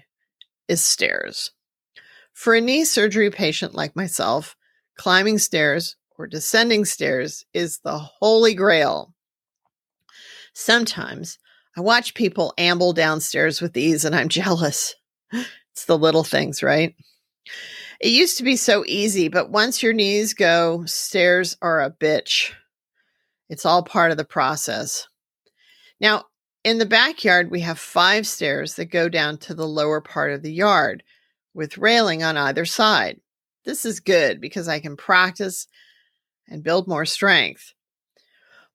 is 0.69 0.83
stairs. 0.83 1.51
For 2.33 2.55
a 2.55 2.61
knee 2.61 2.85
surgery 2.85 3.31
patient 3.31 3.75
like 3.75 3.95
myself, 3.95 4.57
climbing 4.97 5.39
stairs 5.39 5.97
or 6.19 6.27
descending 6.27 6.85
stairs 6.85 7.45
is 7.55 7.79
the 7.79 7.99
holy 7.99 8.55
grail. 8.55 9.15
Sometimes 10.55 11.39
I 11.77 11.81
watch 11.81 12.15
people 12.15 12.55
amble 12.57 12.93
downstairs 12.93 13.61
with 13.61 13.77
ease 13.77 14.05
and 14.05 14.15
I'm 14.15 14.29
jealous. 14.41 14.95
It's 15.33 15.87
the 15.87 15.99
little 15.99 16.25
things, 16.25 16.63
right? 16.63 16.95
It 18.01 18.11
used 18.11 18.39
to 18.39 18.45
be 18.45 18.57
so 18.57 18.85
easy, 18.87 19.29
but 19.29 19.51
once 19.51 19.83
your 19.83 19.93
knees 19.93 20.35
go, 20.35 20.85
stairs 20.85 21.57
are 21.63 21.83
a 21.83 21.91
bitch. 21.91 22.53
It's 23.49 23.67
all 23.67 23.83
part 23.83 24.11
of 24.11 24.17
the 24.17 24.25
process. 24.25 25.09
Now, 26.01 26.25
in 26.65 26.79
the 26.79 26.87
backyard, 26.87 27.51
we 27.51 27.61
have 27.61 27.79
five 27.79 28.27
stairs 28.27 28.75
that 28.75 28.87
go 28.87 29.09
down 29.09 29.39
to 29.39 29.55
the 29.55 29.67
lower 29.67 30.01
part 30.01 30.33
of 30.33 30.43
the 30.43 30.53
yard 30.53 31.03
with 31.53 31.79
railing 31.79 32.23
on 32.23 32.37
either 32.37 32.65
side. 32.65 33.21
This 33.65 33.85
is 33.85 34.01
good 34.01 34.41
because 34.41 34.69
I 34.69 34.81
can 34.81 34.97
practice 34.97 35.67
and 36.49 36.63
build 36.63 36.89
more 36.89 37.05
strength. 37.05 37.73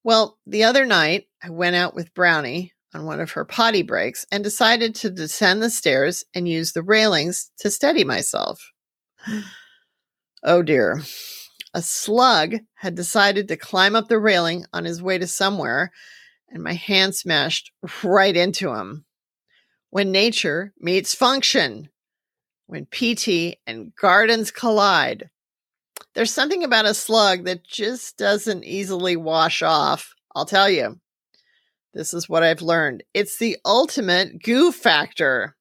Well, 0.03 0.37
the 0.45 0.63
other 0.63 0.85
night, 0.85 1.27
I 1.43 1.49
went 1.49 1.75
out 1.75 1.93
with 1.93 2.13
Brownie 2.13 2.73
on 2.93 3.05
one 3.05 3.19
of 3.19 3.31
her 3.31 3.45
potty 3.45 3.81
breaks 3.81 4.25
and 4.31 4.43
decided 4.43 4.95
to 4.95 5.09
descend 5.09 5.61
the 5.61 5.69
stairs 5.69 6.23
and 6.33 6.47
use 6.47 6.71
the 6.71 6.83
railings 6.83 7.51
to 7.59 7.69
steady 7.69 8.03
myself. 8.03 8.71
oh 10.43 10.61
dear. 10.63 11.01
A 11.73 11.81
slug 11.83 12.55
had 12.75 12.95
decided 12.95 13.47
to 13.47 13.57
climb 13.57 13.95
up 13.95 14.07
the 14.07 14.17
railing 14.17 14.65
on 14.73 14.85
his 14.85 15.03
way 15.03 15.19
to 15.19 15.27
somewhere, 15.27 15.91
and 16.49 16.63
my 16.63 16.73
hand 16.73 17.13
smashed 17.13 17.71
right 18.03 18.35
into 18.35 18.73
him. 18.73 19.05
When 19.91 20.11
nature 20.11 20.73
meets 20.79 21.13
function, 21.13 21.89
when 22.65 22.85
PT 22.85 23.57
and 23.67 23.93
gardens 23.95 24.51
collide, 24.51 25.29
there's 26.15 26.33
something 26.33 26.63
about 26.63 26.85
a 26.85 26.93
slug 26.93 27.45
that 27.45 27.63
just 27.63 28.17
doesn't 28.17 28.63
easily 28.63 29.15
wash 29.15 29.61
off. 29.61 30.13
I'll 30.35 30.45
tell 30.45 30.69
you. 30.69 30.99
This 31.93 32.13
is 32.13 32.29
what 32.29 32.43
I've 32.43 32.61
learned. 32.61 33.03
It's 33.13 33.37
the 33.37 33.57
ultimate 33.65 34.43
goo 34.43 34.71
factor. 34.71 35.55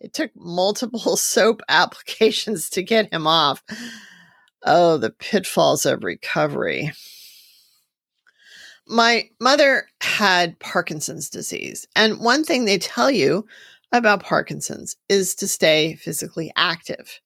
It 0.00 0.12
took 0.12 0.30
multiple 0.34 1.16
soap 1.16 1.60
applications 1.68 2.70
to 2.70 2.82
get 2.82 3.12
him 3.12 3.26
off. 3.26 3.62
Oh, 4.64 4.96
the 4.96 5.10
pitfalls 5.10 5.86
of 5.86 6.02
recovery. 6.02 6.92
My 8.86 9.28
mother 9.38 9.86
had 10.00 10.58
Parkinson's 10.60 11.28
disease. 11.28 11.86
And 11.94 12.20
one 12.20 12.42
thing 12.42 12.64
they 12.64 12.78
tell 12.78 13.10
you 13.10 13.46
about 13.92 14.22
Parkinson's 14.22 14.96
is 15.08 15.34
to 15.36 15.48
stay 15.48 15.94
physically 15.96 16.52
active. 16.56 17.20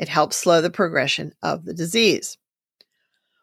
It 0.00 0.08
helps 0.08 0.38
slow 0.38 0.62
the 0.62 0.70
progression 0.70 1.34
of 1.42 1.66
the 1.66 1.74
disease. 1.74 2.38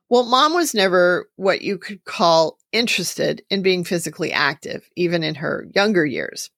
Well, 0.10 0.26
mom 0.26 0.56
was 0.56 0.74
never 0.74 1.30
what 1.36 1.62
you 1.62 1.78
could 1.78 2.04
call 2.04 2.58
interested 2.72 3.44
in 3.52 3.62
being 3.62 3.84
physically 3.84 4.34
active, 4.34 4.90
even 4.96 5.22
in 5.22 5.36
her 5.36 5.68
younger 5.76 6.04
years. 6.04 6.50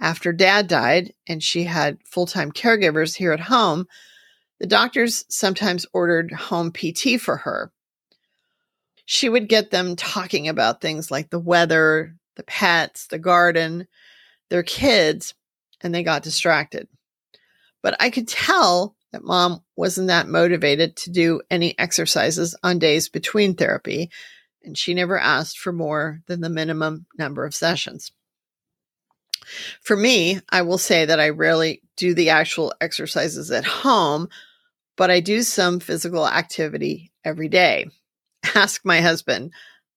After 0.00 0.32
dad 0.32 0.66
died 0.66 1.14
and 1.28 1.40
she 1.40 1.62
had 1.62 1.98
full 2.04 2.26
time 2.26 2.50
caregivers 2.50 3.14
here 3.14 3.30
at 3.30 3.38
home, 3.38 3.86
the 4.58 4.66
doctors 4.66 5.24
sometimes 5.28 5.86
ordered 5.92 6.32
home 6.32 6.72
PT 6.72 7.20
for 7.20 7.36
her. 7.36 7.70
She 9.04 9.28
would 9.28 9.48
get 9.48 9.70
them 9.70 9.94
talking 9.94 10.48
about 10.48 10.80
things 10.80 11.12
like 11.12 11.30
the 11.30 11.38
weather, 11.38 12.16
the 12.34 12.42
pets, 12.42 13.06
the 13.06 13.20
garden, 13.20 13.86
their 14.50 14.64
kids, 14.64 15.34
and 15.80 15.94
they 15.94 16.02
got 16.02 16.24
distracted. 16.24 16.88
But 17.82 17.94
I 18.00 18.10
could 18.10 18.26
tell 18.26 18.95
that 19.12 19.24
mom 19.24 19.62
wasn't 19.76 20.08
that 20.08 20.28
motivated 20.28 20.96
to 20.96 21.10
do 21.10 21.40
any 21.50 21.78
exercises 21.78 22.56
on 22.62 22.78
days 22.78 23.08
between 23.08 23.54
therapy, 23.54 24.10
and 24.62 24.76
she 24.76 24.94
never 24.94 25.18
asked 25.18 25.58
for 25.58 25.72
more 25.72 26.20
than 26.26 26.40
the 26.40 26.50
minimum 26.50 27.06
number 27.18 27.44
of 27.44 27.54
sessions. 27.54 28.12
For 29.80 29.96
me, 29.96 30.40
I 30.50 30.62
will 30.62 30.78
say 30.78 31.04
that 31.04 31.20
I 31.20 31.28
rarely 31.28 31.82
do 31.96 32.14
the 32.14 32.30
actual 32.30 32.74
exercises 32.80 33.50
at 33.50 33.64
home, 33.64 34.28
but 34.96 35.10
I 35.10 35.20
do 35.20 35.42
some 35.42 35.78
physical 35.78 36.26
activity 36.26 37.12
every 37.24 37.48
day. 37.48 37.86
Ask 38.54 38.84
my 38.84 39.00
husband. 39.00 39.52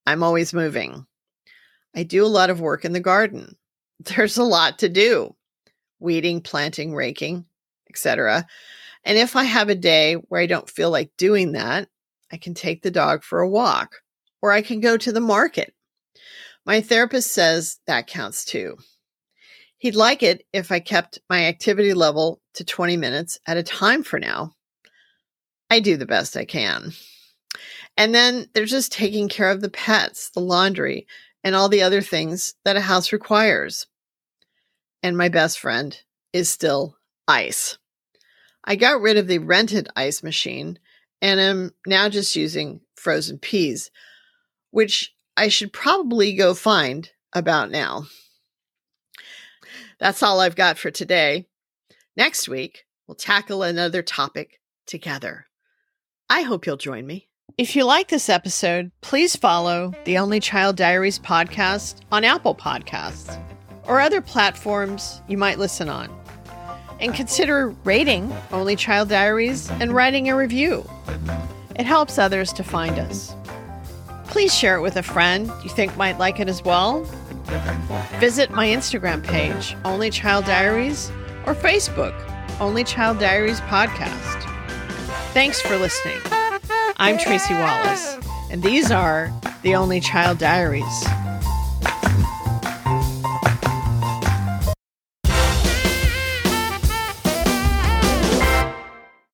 I'm 0.05 0.23
always 0.23 0.53
moving. 0.53 1.05
I 1.95 2.03
do 2.03 2.25
a 2.25 2.27
lot 2.27 2.49
of 2.49 2.61
work 2.61 2.85
in 2.85 2.93
the 2.93 2.99
garden. 2.99 3.55
There's 3.99 4.37
a 4.37 4.43
lot 4.43 4.79
to 4.79 4.89
do 4.89 5.35
weeding, 5.99 6.41
planting, 6.41 6.95
raking, 6.95 7.45
etc. 7.89 8.47
And 9.09 9.17
if 9.17 9.35
I 9.35 9.43
have 9.45 9.69
a 9.69 9.75
day 9.75 10.13
where 10.13 10.39
I 10.39 10.45
don't 10.45 10.69
feel 10.69 10.91
like 10.91 11.09
doing 11.17 11.53
that, 11.53 11.89
I 12.31 12.37
can 12.37 12.53
take 12.53 12.83
the 12.83 12.91
dog 12.91 13.23
for 13.23 13.39
a 13.39 13.49
walk 13.49 14.03
or 14.39 14.51
I 14.51 14.61
can 14.61 14.81
go 14.81 14.97
to 14.97 15.11
the 15.11 15.19
market. 15.19 15.73
My 16.63 16.79
therapist 16.81 17.31
says 17.31 17.79
that 17.87 18.05
counts 18.05 18.45
too. 18.45 18.77
He'd 19.79 19.95
like 19.95 20.21
it 20.21 20.45
if 20.53 20.71
I 20.71 20.79
kept 20.79 21.17
my 21.27 21.45
activity 21.45 21.95
level 21.95 22.39
to 22.53 22.63
20 22.63 22.97
minutes 22.97 23.39
at 23.47 23.57
a 23.57 23.63
time 23.63 24.03
for 24.03 24.19
now. 24.19 24.53
I 25.71 25.79
do 25.79 25.97
the 25.97 26.05
best 26.05 26.37
I 26.37 26.45
can. 26.45 26.91
And 27.97 28.13
then 28.13 28.47
there's 28.53 28.69
just 28.69 28.91
taking 28.91 29.27
care 29.27 29.49
of 29.49 29.61
the 29.61 29.71
pets, 29.71 30.29
the 30.29 30.39
laundry, 30.39 31.07
and 31.43 31.55
all 31.55 31.67
the 31.67 31.81
other 31.81 32.03
things 32.03 32.53
that 32.63 32.77
a 32.77 32.81
house 32.81 33.11
requires. 33.11 33.87
And 35.01 35.17
my 35.17 35.29
best 35.29 35.57
friend 35.57 35.99
is 36.31 36.47
still 36.47 36.95
ice. 37.27 37.79
I 38.69 38.75
got 38.75 39.01
rid 39.01 39.17
of 39.17 39.27
the 39.27 39.39
rented 39.39 39.89
ice 39.95 40.21
machine 40.21 40.77
and 41.23 41.39
am 41.39 41.71
now 41.87 42.07
just 42.07 42.35
using 42.35 42.81
frozen 42.95 43.39
peas, 43.39 43.89
which 44.69 45.11
I 45.35 45.47
should 45.47 45.73
probably 45.73 46.35
go 46.35 46.53
find 46.53 47.09
about 47.33 47.71
now. 47.71 48.05
That's 49.99 50.21
all 50.21 50.39
I've 50.39 50.55
got 50.55 50.77
for 50.77 50.91
today. 50.91 51.47
Next 52.15 52.47
week, 52.47 52.85
we'll 53.07 53.15
tackle 53.15 53.63
another 53.63 54.03
topic 54.03 54.59
together. 54.85 55.47
I 56.29 56.43
hope 56.43 56.67
you'll 56.67 56.77
join 56.77 57.07
me. 57.07 57.27
If 57.57 57.75
you 57.75 57.85
like 57.85 58.09
this 58.09 58.29
episode, 58.29 58.91
please 59.01 59.35
follow 59.35 59.93
the 60.05 60.19
Only 60.19 60.39
Child 60.39 60.75
Diaries 60.75 61.17
podcast 61.17 62.01
on 62.11 62.23
Apple 62.23 62.53
Podcasts 62.53 63.41
or 63.87 63.99
other 63.99 64.21
platforms 64.21 65.23
you 65.27 65.39
might 65.39 65.57
listen 65.57 65.89
on. 65.89 66.18
And 66.99 67.13
consider 67.13 67.69
rating 67.83 68.33
Only 68.51 68.75
Child 68.75 69.09
Diaries 69.09 69.69
and 69.71 69.93
writing 69.93 70.29
a 70.29 70.35
review. 70.35 70.89
It 71.75 71.85
helps 71.85 72.17
others 72.17 72.51
to 72.53 72.63
find 72.63 72.99
us. 72.99 73.33
Please 74.25 74.53
share 74.53 74.75
it 74.75 74.81
with 74.81 74.97
a 74.97 75.03
friend 75.03 75.51
you 75.63 75.69
think 75.69 75.95
might 75.97 76.19
like 76.19 76.39
it 76.39 76.49
as 76.49 76.63
well. 76.63 77.03
Visit 78.19 78.51
my 78.51 78.67
Instagram 78.67 79.23
page, 79.23 79.75
Only 79.85 80.09
Child 80.09 80.45
Diaries, 80.45 81.09
or 81.47 81.55
Facebook, 81.55 82.13
Only 82.59 82.83
Child 82.83 83.19
Diaries 83.19 83.61
Podcast. 83.61 84.43
Thanks 85.33 85.61
for 85.61 85.77
listening. 85.77 86.19
I'm 86.97 87.17
Tracy 87.17 87.53
Wallace, 87.53 88.17
and 88.51 88.61
these 88.61 88.91
are 88.91 89.31
the 89.63 89.73
Only 89.73 90.01
Child 90.01 90.37
Diaries. 90.37 91.05